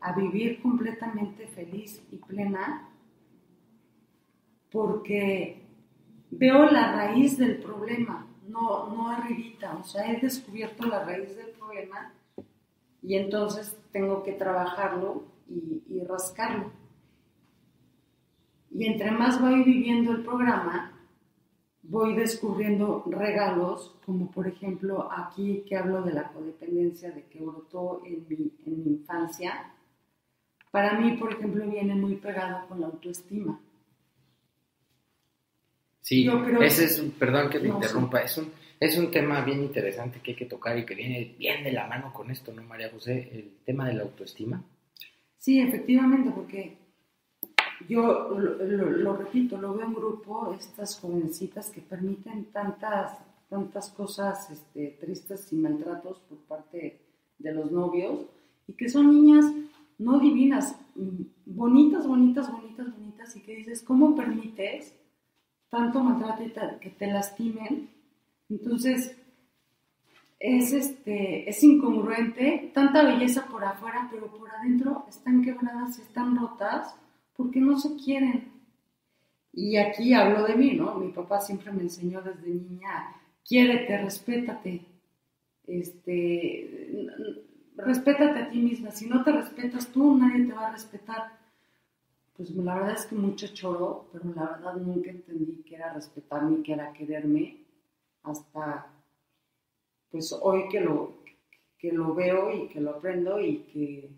[0.00, 2.88] a vivir completamente feliz y plena
[4.72, 5.62] porque
[6.30, 11.50] veo la raíz del problema, no, no arribita, o sea, he descubierto la raíz del
[11.50, 12.12] problema
[13.02, 16.70] y entonces tengo que trabajarlo y, y rascarlo.
[18.70, 20.92] Y entre más voy viviendo el programa,
[21.82, 28.02] voy descubriendo regalos, como por ejemplo aquí que hablo de la codependencia, de que brotó
[28.06, 29.74] en mi, en mi infancia.
[30.70, 33.60] Para mí, por ejemplo, viene muy pegado con la autoestima.
[36.12, 36.28] Sí,
[36.60, 40.32] ese es un, perdón que te interrumpa, es, un, es un tema bien interesante que
[40.32, 43.30] hay que tocar y que viene bien de la mano con esto, ¿no, María José?
[43.32, 44.62] El tema de la autoestima.
[45.38, 46.76] Sí, efectivamente, porque
[47.88, 53.16] yo lo, repito, lo veo en grupo, estas jovencitas que permiten tantas,
[53.48, 57.00] tantas cosas este, tristes y maltratos por parte
[57.38, 58.26] de los novios
[58.68, 59.46] y que son niñas
[59.96, 60.76] no divinas,
[61.46, 64.94] bonitas, bonitas, bonitas, bonitas y que dices, ¿cómo permites
[65.72, 67.88] tanto maltrato y que te lastimen?
[68.50, 69.16] Entonces,
[70.38, 76.94] es, este, es incongruente, tanta belleza por afuera, pero por adentro están quebradas, están rotas
[77.34, 78.52] porque no se quieren.
[79.50, 80.96] Y aquí hablo de mí, ¿no?
[80.96, 84.84] Mi papá siempre me enseñó desde niña, quiérete, respétate,
[85.66, 87.08] este,
[87.76, 88.90] respétate a ti misma.
[88.90, 91.41] Si no te respetas tú, nadie te va a respetar.
[92.42, 96.60] Pues la verdad es que mucho choro, pero la verdad nunca entendí que era respetarme,
[96.64, 97.58] que era quererme,
[98.24, 98.88] hasta
[100.10, 101.22] pues hoy que lo,
[101.78, 104.10] que lo veo y que lo aprendo y que...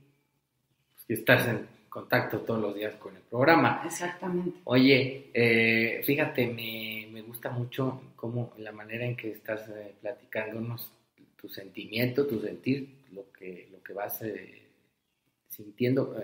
[1.07, 3.83] Pues estás en, contacto todos los días con el programa.
[3.85, 4.59] Exactamente.
[4.65, 10.91] Oye, eh, fíjate, me, me, gusta mucho cómo la manera en que estás eh, platicándonos
[11.37, 14.63] tu sentimiento, tu sentir, lo que, lo que vas eh,
[15.47, 16.17] sintiendo,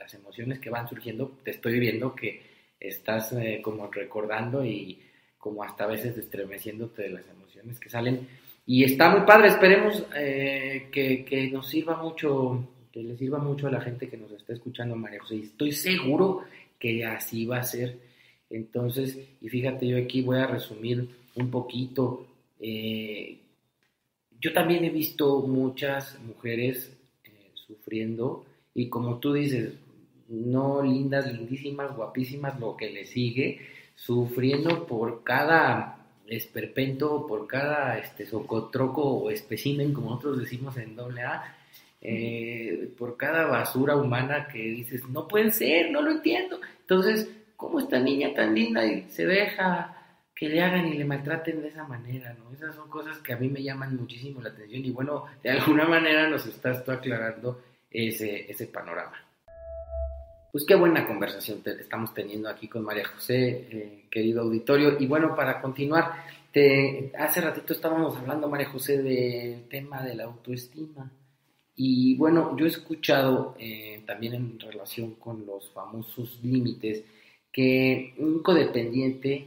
[0.00, 2.42] las emociones que van surgiendo, te estoy viendo que
[2.80, 4.98] estás como recordando y
[5.38, 8.26] como hasta a veces estremeciéndote de las emociones que salen.
[8.66, 13.70] Y está muy padre, esperemos que, que nos sirva mucho que le sirva mucho a
[13.70, 15.36] la gente que nos está escuchando, María José.
[15.36, 16.42] Estoy seguro
[16.78, 17.98] que así va a ser.
[18.48, 22.26] Entonces, y fíjate, yo aquí voy a resumir un poquito.
[22.58, 23.38] Eh,
[24.40, 26.92] yo también he visto muchas mujeres
[27.24, 29.74] eh, sufriendo y como tú dices,
[30.30, 33.60] no lindas, lindísimas, guapísimas, lo que le sigue,
[33.94, 41.22] sufriendo por cada esperpento, por cada este, socotroco o especimen, como nosotros decimos en doble
[41.22, 41.56] A,
[42.00, 46.60] eh, por cada basura humana que dices, no pueden ser, no lo entiendo.
[46.80, 49.96] Entonces, ¿cómo esta niña tan linda se deja
[50.34, 52.34] que le hagan y le maltraten de esa manera?
[52.38, 52.54] ¿no?
[52.54, 55.86] Esas son cosas que a mí me llaman muchísimo la atención y bueno, de alguna
[55.86, 59.29] manera nos estás tú aclarando ese, ese panorama.
[60.52, 64.96] Pues qué buena conversación estamos teniendo aquí con María José, eh, querido auditorio.
[64.98, 70.24] Y bueno, para continuar, te, hace ratito estábamos hablando, María José, del tema de la
[70.24, 71.08] autoestima.
[71.76, 77.04] Y bueno, yo he escuchado eh, también en relación con los famosos límites
[77.52, 79.46] que un codependiente,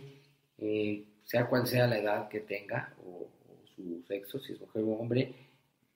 [0.57, 3.27] eh, sea cual sea la edad que tenga o,
[3.75, 5.33] su sexo, si es mujer o hombre,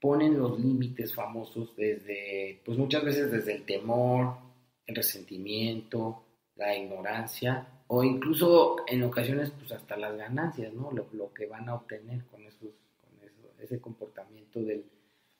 [0.01, 4.46] ponen los límites famosos desde, pues muchas veces desde el temor,
[4.87, 6.23] el resentimiento,
[6.55, 10.91] la ignorancia o incluso en ocasiones pues hasta las ganancias, ¿no?
[10.91, 12.69] Lo, que van a obtener con, esos,
[13.01, 14.85] con ese comportamiento del,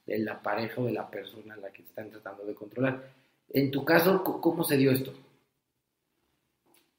[0.06, 3.14] de la pareja o de la persona a la que están tratando de controlar.
[3.50, 5.14] En tu caso, ¿cómo se dio esto?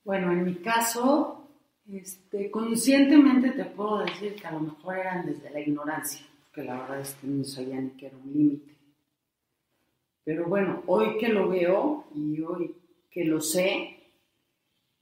[0.05, 1.49] Bueno, en mi caso,
[1.91, 6.81] este, conscientemente te puedo decir que a lo mejor eran desde la ignorancia, porque la
[6.81, 8.78] verdad es que no sabía ni que era un límite.
[10.29, 12.77] Pero bueno, hoy que lo veo y hoy
[13.11, 14.13] que lo sé,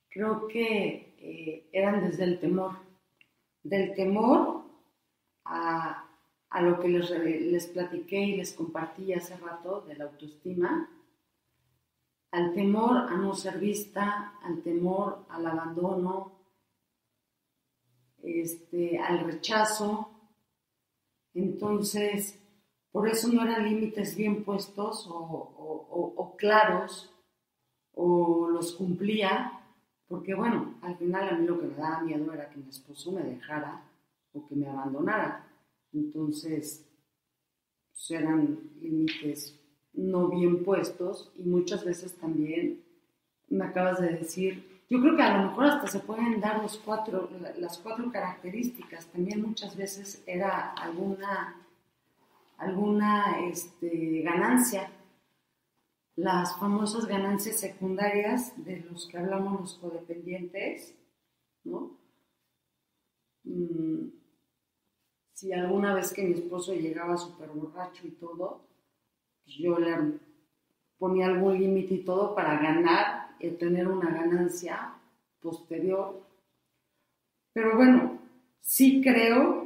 [0.08, 2.76] creo que eh, eran desde el temor,
[3.64, 4.62] del temor
[5.44, 6.08] a,
[6.48, 10.88] a lo que les, les, platiqué y les compartí hace rato de la autoestima,
[12.30, 16.38] al temor a no ser vista, al temor al abandono,
[18.22, 20.08] este, al rechazo.
[21.34, 22.45] Entonces,
[22.96, 27.14] por eso no eran límites bien puestos o, claros,
[27.92, 29.52] o los cumplía,
[30.08, 33.12] porque bueno, al final a mí lo que me daba miedo era que mi esposo
[33.12, 33.82] me dejara
[34.32, 35.46] o que me abandonara.
[35.92, 36.88] Entonces,
[37.92, 39.60] pues, eran límites
[39.92, 42.82] no bien puestos y muchas veces también
[43.48, 46.78] me acabas de decir, yo creo que a lo mejor hasta se pueden dar los
[46.78, 47.28] cuatro,
[47.58, 49.04] las cuatro características.
[49.08, 51.65] También muchas veces era alguna,
[52.58, 54.90] alguna este, ganancia
[56.16, 60.96] las famosas ganancias secundarias de los que hablamos los codependientes,
[61.62, 61.98] ¿no?
[63.44, 64.08] Mm,
[65.34, 68.66] si alguna vez que mi esposo llegaba súper borracho y todo,
[69.44, 70.18] pues yo le
[70.98, 74.94] ponía algún límite y todo para ganar y tener una ganancia
[75.40, 76.22] posterior.
[77.52, 78.18] Pero bueno,
[78.62, 79.65] sí creo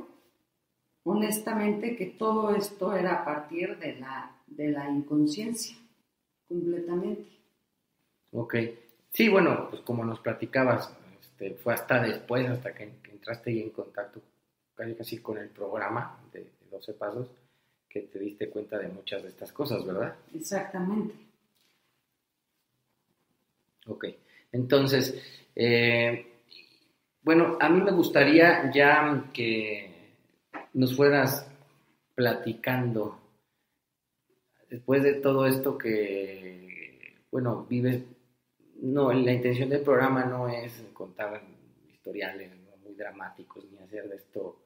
[1.04, 5.76] honestamente que todo esto era a partir de la, de la inconsciencia
[6.48, 7.30] completamente.
[8.32, 8.56] Ok.
[9.12, 13.70] Sí, bueno, pues como nos platicabas, este, fue hasta después, hasta que, entraste ahí en
[13.70, 14.20] contacto
[14.74, 17.28] casi, casi con el programa de, 12 Pasos,
[17.88, 20.14] que te diste cuenta de muchas de estas cosas, ¿verdad?
[20.32, 21.14] Exactamente.
[23.86, 24.06] Ok.
[24.52, 25.20] Entonces,
[25.56, 26.26] eh,
[27.22, 29.89] bueno, a mí me gustaría ya que
[30.72, 31.50] nos fueras
[32.14, 33.18] platicando
[34.68, 38.02] después de todo esto que, bueno, vives,
[38.82, 41.42] no, la intención del programa no es contar
[41.92, 42.52] historiales
[42.82, 44.56] muy dramáticos ni hacer de esto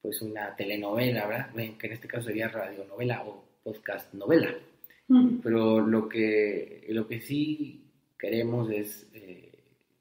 [0.00, 1.54] pues una telenovela, ¿verdad?
[1.78, 4.54] Que en este caso sería radionovela o podcast novela.
[5.42, 9.50] Pero lo que, lo que sí queremos es eh,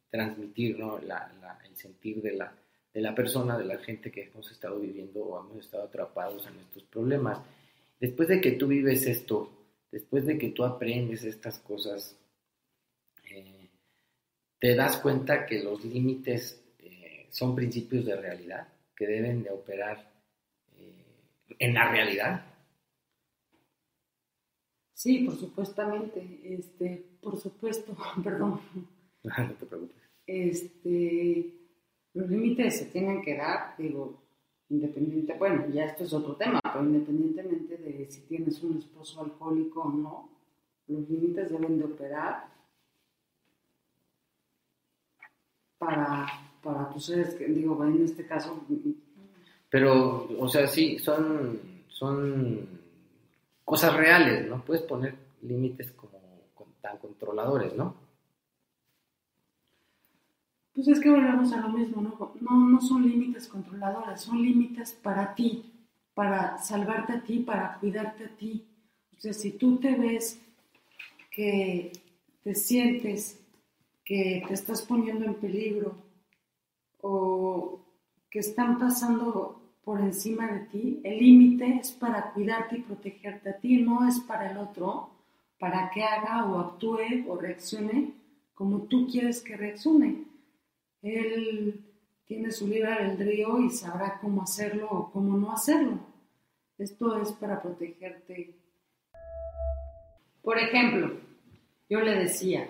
[0.10, 1.00] transmitir ¿no?
[1.00, 1.32] la,
[1.66, 2.54] el sentir de la,
[2.98, 6.58] de la persona, de la gente que hemos estado viviendo o hemos estado atrapados en
[6.58, 7.40] estos problemas
[8.00, 9.52] después de que tú vives esto,
[9.92, 12.18] después de que tú aprendes estas cosas,
[13.32, 13.70] eh,
[14.58, 20.12] te das cuenta que los límites eh, son principios de realidad que deben de operar
[20.80, 21.06] eh,
[21.60, 22.48] en la realidad.
[24.96, 28.60] Sí, por supuestamente, este, por supuesto, perdón.
[29.22, 29.98] no te preocupes.
[30.26, 31.57] Este,
[32.18, 34.20] los límites se tienen que dar, digo,
[34.70, 39.82] independiente, bueno, ya esto es otro tema, pero independientemente de si tienes un esposo alcohólico
[39.82, 40.30] o no,
[40.88, 42.48] los límites deben de operar
[45.78, 46.26] para,
[46.64, 48.66] para tus seres, que, digo, en este caso...
[49.70, 52.68] Pero, o sea, sí, son, son
[53.64, 54.64] cosas reales, ¿no?
[54.64, 56.18] Puedes poner límites como
[56.82, 58.07] tan controladores, ¿no?
[60.78, 62.34] Pues es que volvemos a lo mismo, ¿no?
[62.40, 65.74] No, no son límites controladores, son límites para ti,
[66.14, 68.64] para salvarte a ti, para cuidarte a ti.
[69.18, 70.40] O sea, si tú te ves
[71.32, 71.92] que
[72.44, 73.44] te sientes
[74.06, 75.96] que te estás poniendo en peligro
[77.02, 77.80] o
[78.30, 83.58] que están pasando por encima de ti, el límite es para cuidarte y protegerte a
[83.58, 85.10] ti, no es para el otro,
[85.58, 88.14] para que haga o actúe o reaccione
[88.54, 90.37] como tú quieres que reaccione.
[91.02, 91.86] Él
[92.26, 96.00] tiene su libre albedrío y sabrá cómo hacerlo o cómo no hacerlo.
[96.78, 98.56] Esto es para protegerte.
[100.42, 101.20] Por ejemplo,
[101.90, 102.70] yo le decía,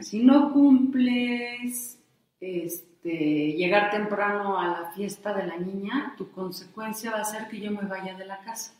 [0.00, 1.98] si no cumples
[2.40, 7.60] este, llegar temprano a la fiesta de la niña, tu consecuencia va a ser que
[7.60, 8.74] yo me vaya de la casa.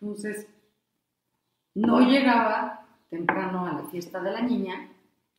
[0.00, 0.46] Entonces,
[1.74, 4.88] no llegaba temprano a la fiesta de la niña.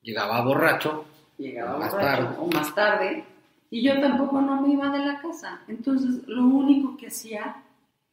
[0.01, 1.05] Llegaba borracho.
[1.41, 2.37] Llegaba más borracho tarde.
[2.39, 3.23] o más tarde.
[3.71, 5.61] Y yo tampoco no me iba de la casa.
[5.67, 7.63] Entonces, lo único que hacía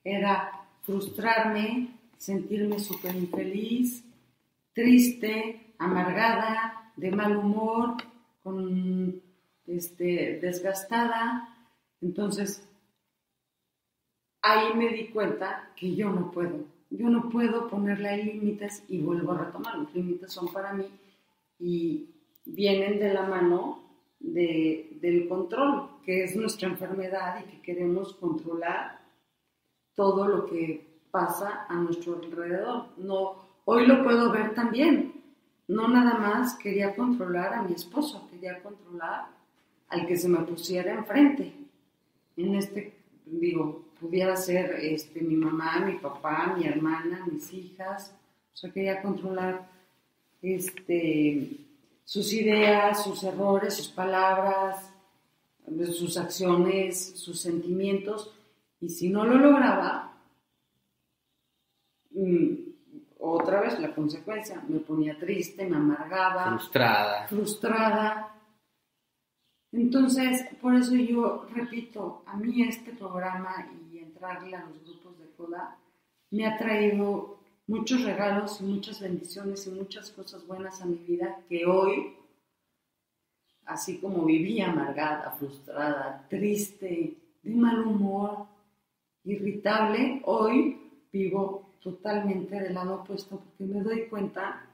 [0.03, 4.03] era frustrarme, sentirme súper infeliz,
[4.73, 7.97] triste, amargada, de mal humor,
[8.43, 9.21] con,
[9.67, 11.55] este, desgastada.
[12.01, 12.67] Entonces,
[14.41, 16.65] ahí me di cuenta que yo no puedo.
[16.89, 19.77] Yo no puedo ponerle límites y vuelvo a retomar.
[19.77, 20.87] Los límites son para mí
[21.59, 22.09] y
[22.49, 23.83] vienen de la mano
[24.19, 29.01] de, del control, que es nuestra enfermedad y que queremos controlar
[29.95, 32.87] todo lo que pasa a nuestro alrededor.
[32.97, 35.13] No, hoy lo puedo ver también.
[35.69, 39.27] No nada más quería controlar a mi esposo, quería controlar
[39.89, 41.53] al que se me pusiera enfrente.
[42.37, 42.95] En este,
[43.27, 48.15] digo, pudiera ser este, mi mamá, mi papá, mi hermana, mis hijas.
[48.55, 49.69] O sea, quería controlar
[50.41, 51.68] este,
[52.09, 54.91] sus ideas, sus errores, sus palabras,
[55.93, 58.35] sus acciones, sus sentimientos.
[58.81, 60.17] Y si no lo lograba,
[62.13, 62.55] mm,
[63.19, 66.47] otra vez la consecuencia, me ponía triste, me amargaba.
[66.53, 67.29] Frustrada.
[67.29, 68.35] Frustrada.
[69.73, 75.27] Entonces, por eso yo repito, a mí este programa y entrarle a los grupos de
[75.37, 75.77] CODA
[76.31, 77.38] me ha traído
[77.69, 82.15] muchos regalos y muchas bendiciones y muchas cosas buenas a mi vida que hoy,
[83.67, 88.47] así como vivía amargada, frustrada, triste, de mal humor,
[89.25, 94.65] irritable, hoy vivo totalmente del lado opuesto porque me doy cuenta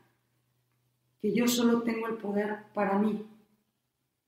[1.21, 3.27] que yo solo tengo el poder para mí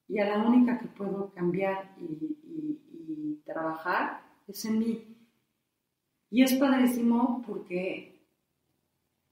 [0.08, 2.42] y a la única que puedo cambiar y,
[3.44, 5.16] trabajar es en mí.
[6.30, 8.15] Y es padrísimo porque,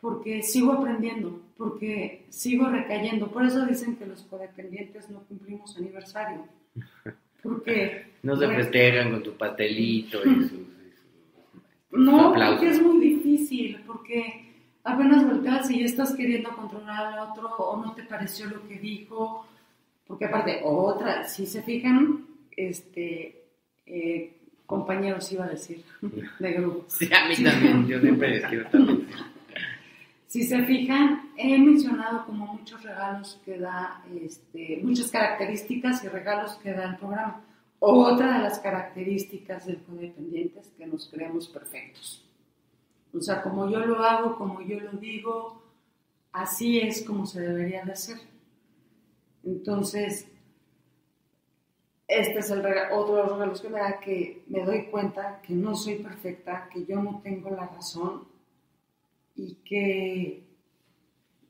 [0.04, 3.28] porque sigo aprendiendo, porque sigo recayendo.
[3.28, 6.46] Por eso dicen que los codependientes no cumplimos aniversario.
[7.42, 8.12] Porque...
[8.22, 10.60] no se festejan con tu pastelito y sus
[11.90, 14.52] no, porque es muy difícil, porque
[14.82, 18.78] apenas volteas y ya estás queriendo controlar al otro o no te pareció lo que
[18.78, 19.46] dijo,
[20.06, 23.46] porque aparte, otra, si se fijan, este,
[23.86, 24.36] eh,
[24.66, 25.82] compañeros iba a decir,
[26.38, 26.84] de grupo.
[26.88, 29.06] Sí, a mí también, yo siempre les quiero también.
[30.34, 36.54] Si se fijan, he mencionado como muchos regalos que da, este, muchas características y regalos
[36.56, 37.44] que da el programa.
[37.78, 42.28] Otra de las características del codependiente es que nos creemos perfectos.
[43.16, 45.62] O sea, como yo lo hago, como yo lo digo,
[46.32, 48.18] así es como se debería de hacer.
[49.44, 50.26] Entonces,
[52.08, 52.58] este es el
[52.90, 56.68] otro de los regalos que me da que me doy cuenta que no soy perfecta,
[56.72, 58.33] que yo no tengo la razón
[59.36, 60.44] y que,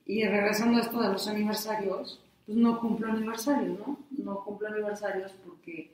[0.06, 3.98] y regresando a esto de los aniversarios, pues no cumplo aniversarios, ¿no?
[4.10, 5.92] No cumplo aniversarios porque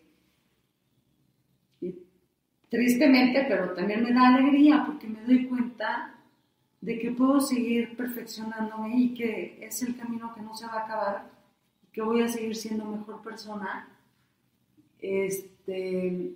[2.68, 6.14] tristemente, pero también me da alegría porque me doy cuenta
[6.80, 10.84] de que puedo seguir perfeccionándome y que es el camino que no se va a
[10.84, 11.41] acabar
[11.93, 13.88] que voy a seguir siendo mejor persona.
[15.01, 16.34] Este,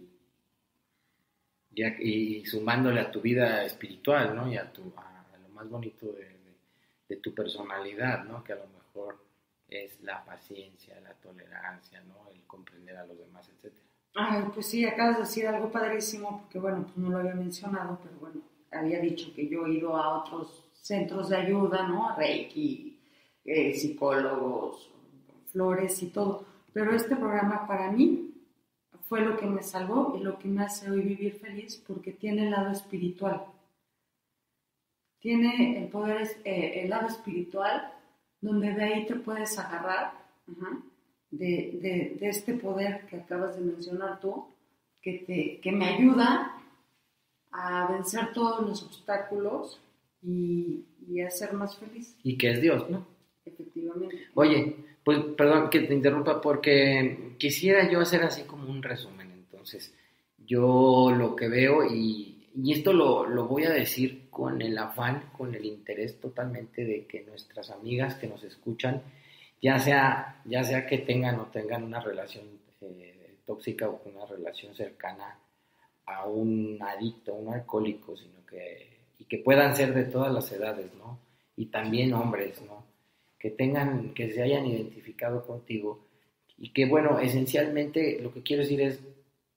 [1.70, 4.50] y, sumándole a tu vida espiritual, ¿no?
[4.50, 4.92] Y a, tu,
[5.64, 6.56] más bonito de,
[7.08, 8.44] de, tu personalidad, ¿no?
[8.44, 9.24] Que a lo mejor
[9.68, 12.28] es la paciencia, la tolerancia, ¿no?
[12.30, 13.84] El comprender a los demás, etcétera.
[14.14, 17.98] Ay, pues sí, acabas de decir algo padrísimo, porque bueno, pues no lo había mencionado,
[18.02, 18.40] pero bueno,
[18.70, 22.14] había dicho que yo he ido a otros centros de ayuda, ¿no?
[22.16, 23.00] Reiki,
[23.44, 24.90] eh, psicólogos,
[25.46, 26.44] flores y todo.
[26.72, 28.34] Pero este programa para mí
[29.08, 32.44] fue lo que me salvó y lo que me hace hoy vivir feliz porque tiene
[32.44, 33.46] el lado espiritual.
[35.24, 37.90] Tiene el poder, eh, el lado espiritual,
[38.42, 40.12] donde de ahí te puedes agarrar
[41.30, 44.48] de, este poder que acabas de mencionar tú,
[45.00, 46.54] que, te, que me ayuda
[47.52, 49.80] a vencer todos los obstáculos
[50.20, 50.84] y,
[51.26, 52.18] a ser más feliz.
[52.22, 53.06] Y que es Dios, ¿no?
[53.46, 54.26] Efectivamente.
[54.34, 59.32] Oye, pues perdón que te interrumpa porque quisiera yo hacer así como un resumen.
[59.32, 59.94] Entonces,
[60.36, 65.30] yo lo que veo y, y esto lo, lo, voy a decir con el afán,
[65.36, 69.02] con el interés totalmente de que nuestras amigas que nos escuchan
[69.64, 72.44] ya sea, ya sea que tengan o tengan una relación
[72.82, 75.38] eh, tóxica o una relación cercana
[76.04, 80.92] a un adicto, un alcohólico, sino que, y que puedan ser de todas las edades,
[80.98, 81.18] ¿no?
[81.56, 82.84] Y también hombres, ¿no?
[83.38, 86.04] Que tengan, que se hayan identificado contigo,
[86.58, 89.00] y que bueno, esencialmente lo que quiero decir es,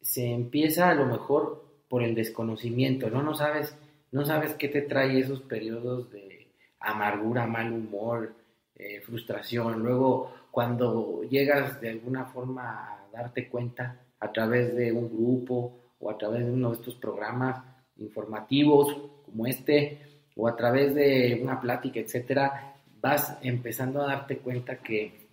[0.02, 3.24] se empieza a lo mejor por el desconocimiento, ¿no?
[3.24, 3.76] No sabes,
[4.12, 6.48] no sabes qué te trae esos periodos de
[6.80, 8.34] amargura, mal humor,
[8.76, 9.84] eh, frustración.
[9.84, 16.10] Luego, cuando llegas de alguna forma a darte cuenta a través de un grupo o
[16.10, 17.64] a través de uno de estos programas
[17.98, 24.78] informativos como este, o a través de una plática, etcétera, vas empezando a darte cuenta
[24.78, 25.28] que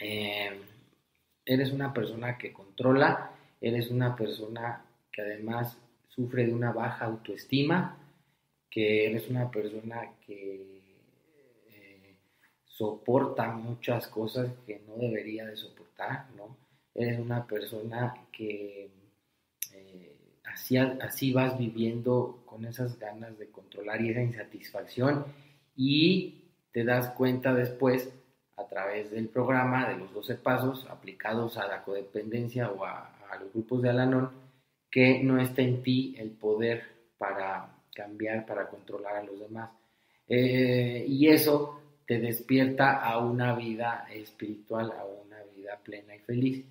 [0.00, 0.60] eh,
[1.44, 3.30] eres una persona que controla,
[3.60, 4.83] eres una persona
[5.14, 7.98] que además sufre de una baja autoestima,
[8.70, 10.82] que eres una persona que
[11.68, 12.16] eh,
[12.64, 16.56] soporta muchas cosas que no debería de soportar, ¿no?
[16.94, 18.90] Eres una persona que
[19.72, 25.26] eh, así, así vas viviendo con esas ganas de controlar y esa insatisfacción
[25.76, 28.12] y te das cuenta después
[28.56, 33.10] a través del programa de los 12 pasos aplicados a la codependencia o a,
[33.40, 34.30] los grupos de Alanón,
[34.94, 36.84] que no está en ti el poder
[37.18, 39.68] para cambiar, para controlar a los demás.
[40.28, 46.64] Eh, y eso te despierta a una vida espiritual, a una vida plena y feliz.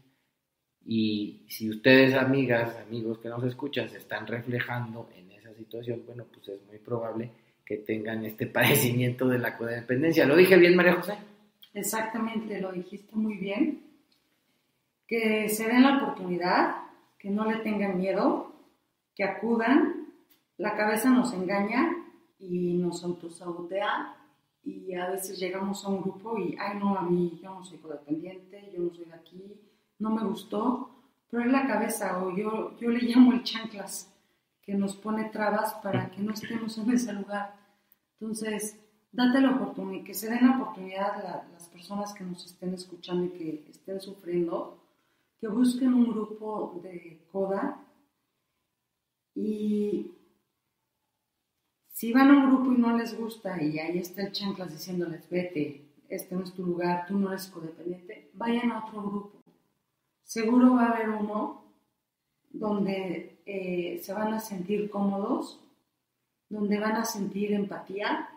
[0.85, 6.23] Y si ustedes, amigas, amigos que nos escuchan, se están reflejando en esa situación, bueno,
[6.33, 7.29] pues es muy probable
[7.65, 10.25] que tengan este padecimiento de la codependencia.
[10.25, 11.17] ¿Lo dije bien, María José?
[11.73, 13.81] Exactamente, lo dijiste muy bien.
[15.05, 16.83] Que se den la oportunidad,
[17.23, 18.53] que no le tengan miedo,
[19.15, 20.09] que acudan.
[20.57, 21.89] La cabeza nos engaña
[22.37, 24.13] y nos autosabotea
[24.61, 27.77] y a veces llegamos a un grupo y, ay no, a mí yo no soy
[27.77, 29.61] codependiente, yo no soy de aquí,
[29.99, 30.89] no me gustó,
[31.29, 34.13] pero es la cabeza o yo, yo le llamo el chanclas
[34.61, 37.55] que nos pone trabas para que no estemos en ese lugar.
[38.19, 38.77] Entonces,
[39.13, 43.25] date la oportunidad, que se den la oportunidad a las personas que nos estén escuchando
[43.25, 44.82] y que estén sufriendo,
[45.43, 47.85] que busquen un grupo de coda
[49.35, 50.09] y
[51.89, 55.29] si van a un grupo y no les gusta y ahí está el chanclas diciéndoles,
[55.29, 59.41] vete, este no es tu lugar, tú no eres codependiente, vayan a otro grupo.
[60.23, 61.65] Seguro va a haber uno
[62.49, 65.59] donde eh, se van a sentir cómodos,
[66.47, 68.29] donde van a sentir empatía,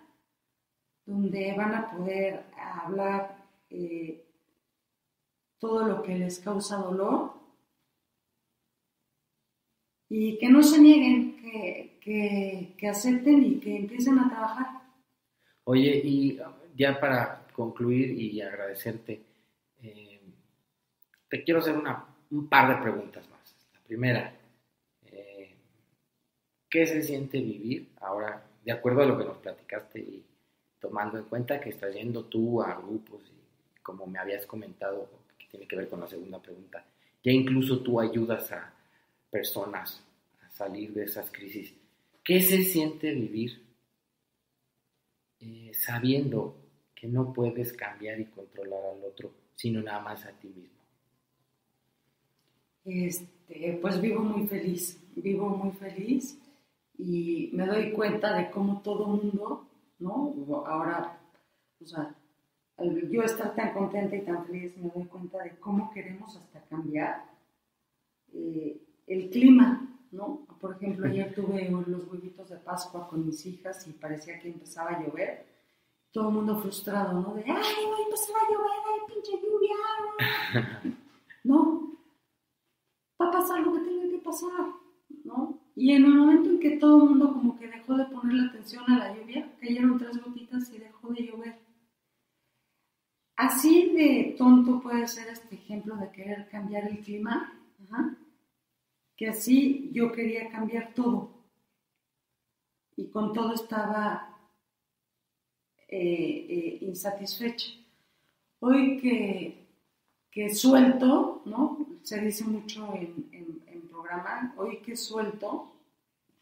[1.05, 4.26] donde van a poder hablar eh,
[5.67, 7.33] todo lo que les causa dolor
[10.09, 11.43] y que no se nieguen,
[12.01, 14.67] que, que, acepten y que empiecen a trabajar.
[15.65, 16.39] Oye, y
[16.77, 19.21] ya para concluir y agradecerte,
[19.83, 20.21] eh,
[21.29, 23.57] te quiero hacer una, un par de preguntas más.
[23.75, 24.33] La primera,
[25.07, 25.53] eh,
[26.71, 30.25] ¿qué se siente vivir ahora, de acuerdo a lo que nos platicaste y
[30.79, 35.09] tomando en cuenta que estás yendo tú a grupos y como me habías comentado,
[35.47, 36.85] que tiene que ver con la segunda pregunta,
[37.23, 38.75] ya incluso tú ayudas a
[39.31, 40.03] personas
[40.45, 41.75] a salir de esas crisis.
[42.25, 43.63] ¿Qué se siente vivir
[45.41, 46.57] eh, sabiendo
[46.95, 50.77] que no puedes cambiar y controlar al otro, sino nada más a ti mismo?
[52.85, 56.39] Este, pues vivo muy feliz, vivo muy feliz
[56.99, 59.67] y me doy cuenta de cómo todo mundo
[59.99, 60.35] ¿no?
[60.67, 61.19] Ahora,
[61.81, 62.15] o sea,
[62.79, 66.61] al yo estar tan contenta y tan feliz, me doy cuenta de cómo queremos hasta
[66.67, 67.25] cambiar
[68.33, 70.47] eh, el clima, ¿no?
[70.61, 74.91] Por ejemplo, ayer tuve los huevitos de Pascua con mis hijas y parecía que empezaba
[74.91, 75.47] a llover.
[76.13, 77.35] Todo el mundo frustrado, ¿no?
[77.35, 80.97] De, ay, va a empezar a llover, ay, pinche lluvia.
[81.45, 81.93] no,
[83.21, 84.67] va a pasar lo que tenga que pasar,
[85.25, 85.59] ¿no?
[85.75, 88.85] Y en el momento en que todo el mundo como que dejó de ponerle atención
[88.91, 91.66] a la lluvia, cayeron tres gotitas y dejó de llover.
[93.37, 97.53] Así de tonto puede ser este ejemplo de querer cambiar el clima,
[99.17, 101.31] que así yo quería cambiar todo.
[102.97, 104.39] Y con todo estaba
[105.89, 107.73] eh, eh, insatisfecha.
[108.61, 109.67] Hoy que,
[110.31, 111.87] que, suelto, ¿no?
[112.03, 113.57] Se dice mucho en, en
[114.57, 115.73] hoy que suelto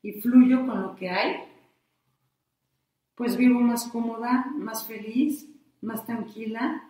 [0.02, 1.36] y fluyo con lo que hay,
[3.14, 5.48] pues vivo más cómoda, más feliz,
[5.84, 6.82] más tranquila.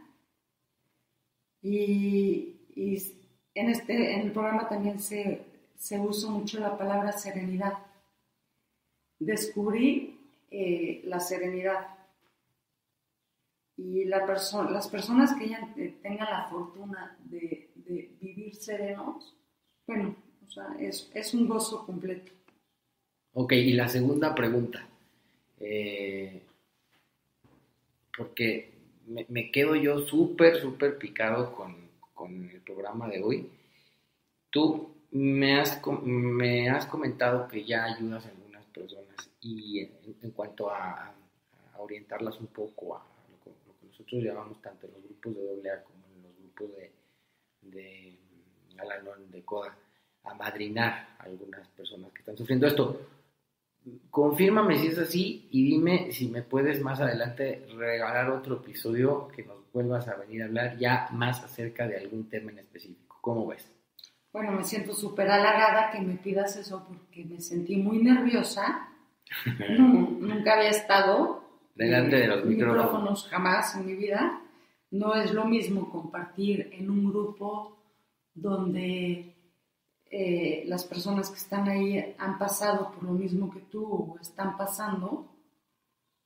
[1.62, 2.57] Y,
[3.55, 5.42] en, este, en el programa también se,
[5.76, 7.74] se usa mucho la palabra serenidad.
[9.18, 10.18] Descubrí
[10.51, 11.88] eh, la serenidad.
[13.76, 19.34] Y la las personas que ya tengan la fortuna de, de vivir serenos,
[19.86, 20.14] bueno,
[20.47, 22.30] o sea, es, es un gozo completo.
[23.32, 24.86] Ok, y la segunda pregunta.
[25.59, 26.42] Eh,
[28.16, 28.73] porque
[29.07, 31.84] me, quedo yo súper, súper picado con,
[32.64, 33.50] programa de hoy.
[34.50, 39.80] Tú me has, me has comentado que ya ayudas a algunas personas y
[40.22, 41.12] en, cuanto a,
[41.76, 46.05] orientarlas un poco a lo que, nosotros llamamos tanto en los grupos de AA como
[46.16, 46.92] en los grupos de,
[47.62, 48.18] de,
[49.30, 49.76] de CODA,
[50.24, 53.00] a madrinar a algunas personas que están sufriendo esto.
[54.11, 59.43] Confírmame si es así y dime si me puedes más adelante regalar otro episodio que
[59.43, 63.18] nos vuelvas a venir a hablar ya más acerca de algún tema en específico.
[63.20, 63.70] ¿Cómo ves?
[64.32, 68.89] Bueno, me siento súper halagada que me pidas eso porque me sentí muy nerviosa.
[69.68, 73.28] nunca había estado delante de los micrófonos.
[73.28, 74.41] jamás en mi vida.
[74.91, 77.78] No es lo mismo compartir en un grupo
[78.32, 79.34] donde
[80.16, 84.56] eh, las personas que están ahí han pasado por lo mismo que tú o están
[84.56, 85.30] pasando.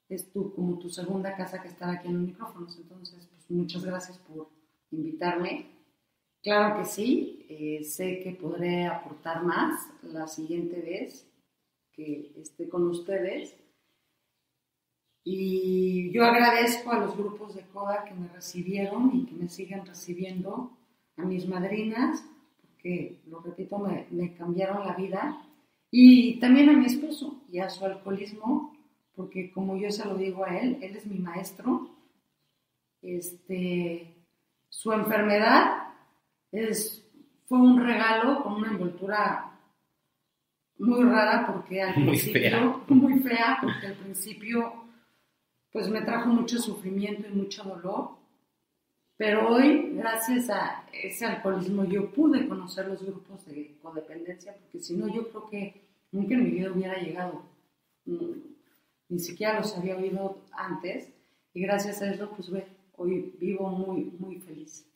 [0.08, 2.76] Es tú como tu segunda casa que estar aquí en los micrófonos.
[2.76, 4.50] Entonces, pues muchas gracias por
[4.90, 5.78] invitarme
[6.42, 11.28] Claro que sí, eh, sé que podré aportar más la siguiente vez
[11.92, 13.56] que esté con ustedes.
[15.24, 19.84] Y yo agradezco a los grupos de CODA que me recibieron y que me siguen
[19.84, 20.78] recibiendo,
[21.16, 22.24] a mis madrinas,
[22.78, 25.42] porque, lo repito, me, me cambiaron la vida,
[25.90, 28.76] y también a mi esposo y a su alcoholismo,
[29.16, 31.90] porque como yo se lo digo a él, él es mi maestro,
[33.02, 34.14] este,
[34.68, 35.88] su enfermedad
[36.52, 37.04] es,
[37.46, 39.58] fue un regalo con una envoltura
[40.78, 42.80] muy rara porque al muy principio, fea.
[42.88, 44.84] muy fea, porque al principio
[45.72, 48.17] pues me trajo mucho sufrimiento y mucho dolor.
[49.18, 54.96] Pero hoy, gracias a ese alcoholismo, yo pude conocer los grupos de codependencia, porque si
[54.96, 57.42] no, yo creo que nunca en mi vida hubiera llegado.
[58.04, 58.48] Mm,
[59.08, 61.12] ni siquiera los había oído antes.
[61.52, 62.48] Y gracias a eso, pues
[62.96, 64.88] hoy vivo muy, muy feliz.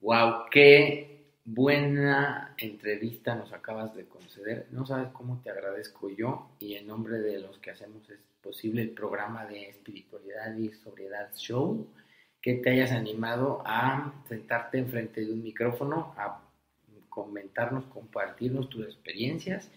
[0.00, 4.68] Wow, qué buena entrevista nos acabas de conceder.
[4.72, 8.82] No sabes cómo te agradezco yo y en nombre de los que hacemos es posible
[8.82, 11.88] el programa de espiritualidad y sobriedad show,
[12.40, 16.40] que te hayas animado a sentarte enfrente de un micrófono, a
[17.08, 19.70] comentarnos, compartirnos tus experiencias,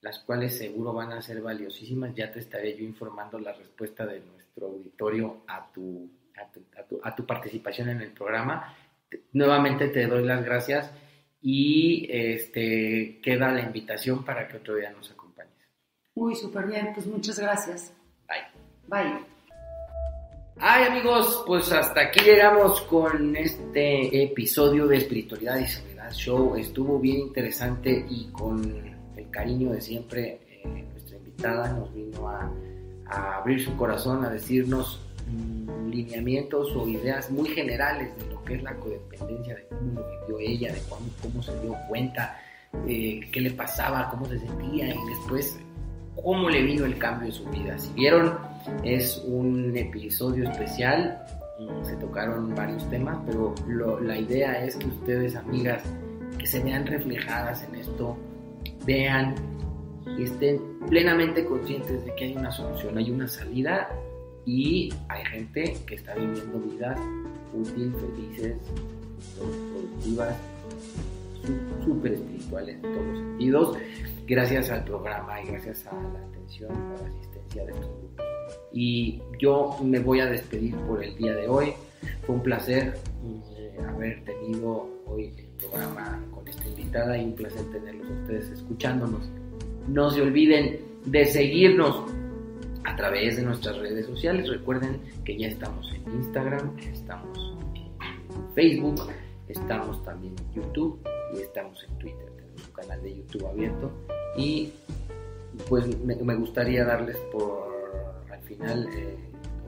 [0.00, 2.14] las cuales seguro van a ser valiosísimas.
[2.14, 6.82] Ya te estaré yo informando la respuesta de nuestro auditorio a tu, a tu, a
[6.82, 8.76] tu, a tu participación en el programa
[9.32, 10.90] nuevamente te doy las gracias
[11.40, 15.52] y este, queda la invitación para que otro día nos acompañes.
[16.14, 17.92] Uy, súper bien, pues muchas gracias.
[18.28, 18.46] Bye.
[18.86, 19.31] Bye.
[20.64, 26.54] Ay amigos, pues hasta aquí llegamos con este episodio de Espiritualidad y Soledad Show.
[26.54, 28.62] Estuvo bien interesante y con
[29.16, 32.48] el cariño de siempre eh, nuestra invitada nos vino a,
[33.06, 38.76] abrir su corazón, a decirnos mm, lineamientos o ideas muy generales de que es la
[38.76, 42.40] codependencia, de cómo lo vivió ella, de cómo, cómo se dio cuenta,
[42.86, 45.58] eh, qué le pasaba, cómo se sentía y después
[46.22, 47.76] cómo le vino el cambio en su vida.
[47.80, 48.51] Si vieron,
[48.84, 51.24] es un episodio especial,
[51.84, 53.54] se tocaron varios temas, pero
[54.00, 55.82] la idea es que ustedes, amigas,
[56.38, 58.16] que se vean reflejadas en esto,
[58.84, 59.34] vean
[60.18, 63.88] y estén plenamente conscientes de que hay una solución, hay una salida
[64.44, 66.98] y hay gente que está viviendo vidas
[67.54, 68.56] útil, felices,
[69.36, 70.36] productivas,
[71.84, 73.78] súper espirituales en todos los sentidos,
[74.26, 78.31] gracias al programa y gracias a la atención, a la asistencia de estos grupos.
[78.72, 81.74] Y yo me voy a despedir por el día de hoy.
[82.26, 82.94] Fue un placer
[83.56, 89.28] eh, haber tenido hoy el programa con esta invitada y un placer tenerlos ustedes escuchándonos.
[89.88, 92.04] No se olviden de seguirnos
[92.84, 94.48] a través de nuestras redes sociales.
[94.48, 99.08] Recuerden que ya estamos en Instagram, estamos en Facebook,
[99.48, 101.00] estamos también en YouTube
[101.34, 102.30] y estamos en Twitter.
[102.36, 103.90] Tenemos un canal de YouTube abierto
[104.36, 104.72] y
[105.68, 107.71] pues me, gustaría darles por
[108.42, 109.16] final eh,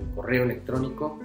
[0.00, 1.18] el correo electrónico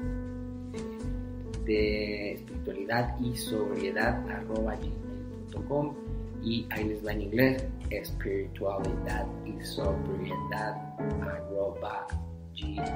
[1.65, 5.93] de espiritualidad y sobriedad arroba gmail.com
[6.41, 10.75] y ahí les va en inglés espiritualidad y sobriedad
[11.21, 12.07] arroba
[12.55, 12.87] gmail.com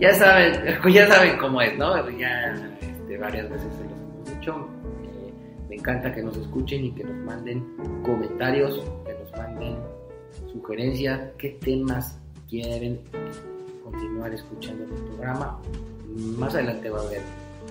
[0.00, 2.54] ya saben ya saben cómo es no ya
[3.04, 4.68] este, varias veces se los hemos dicho.
[5.02, 5.32] Eh,
[5.68, 7.62] me encanta que nos escuchen y que nos manden
[8.02, 9.76] comentarios que nos manden
[10.52, 12.18] sugerencias qué temas
[12.48, 13.00] quieren
[13.82, 15.60] continuar escuchando en el programa
[16.14, 17.22] más adelante va a haber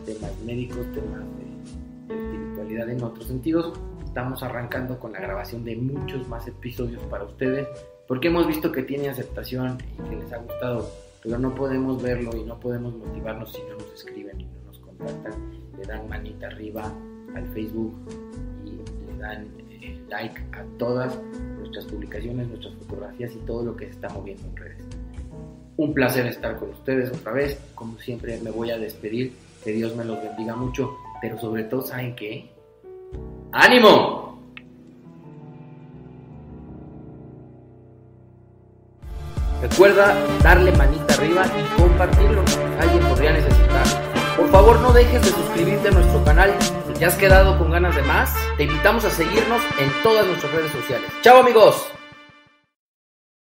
[0.06, 3.80] temas médicos temas de espiritualidad en otros sentidos.
[4.04, 7.68] Estamos arrancando con la grabación de muchos más episodios para ustedes,
[8.08, 10.92] porque hemos visto que tiene aceptación y que les ha gustado,
[11.24, 14.80] pero no podemos verlo y no podemos motivarnos si no nos escriben y no nos
[14.80, 15.34] contactan.
[15.78, 16.94] le dan manita arriba
[17.34, 17.96] al Facebook
[18.66, 18.72] y
[19.12, 21.18] le dan eh, like a todas
[21.74, 24.78] nuestras publicaciones, nuestras fotografías y todo lo que se está moviendo en redes.
[25.76, 27.60] Un placer estar con ustedes otra vez.
[27.74, 29.34] Como siempre me voy a despedir.
[29.64, 30.96] Que Dios me los bendiga mucho.
[31.22, 32.52] Pero sobre todo, ¿saben qué?
[33.52, 34.40] ¡Ánimo!
[39.62, 40.14] Recuerda
[40.44, 42.44] darle manita arriba y compartirlo.
[42.80, 43.94] Alguien podría necesitarlo.
[44.38, 46.54] Por favor, no dejes de suscribirte a nuestro canal.
[46.98, 50.72] Te has quedado con ganas de más, te invitamos a seguirnos en todas nuestras redes
[50.72, 51.10] sociales.
[51.22, 51.88] ¡Chao amigos!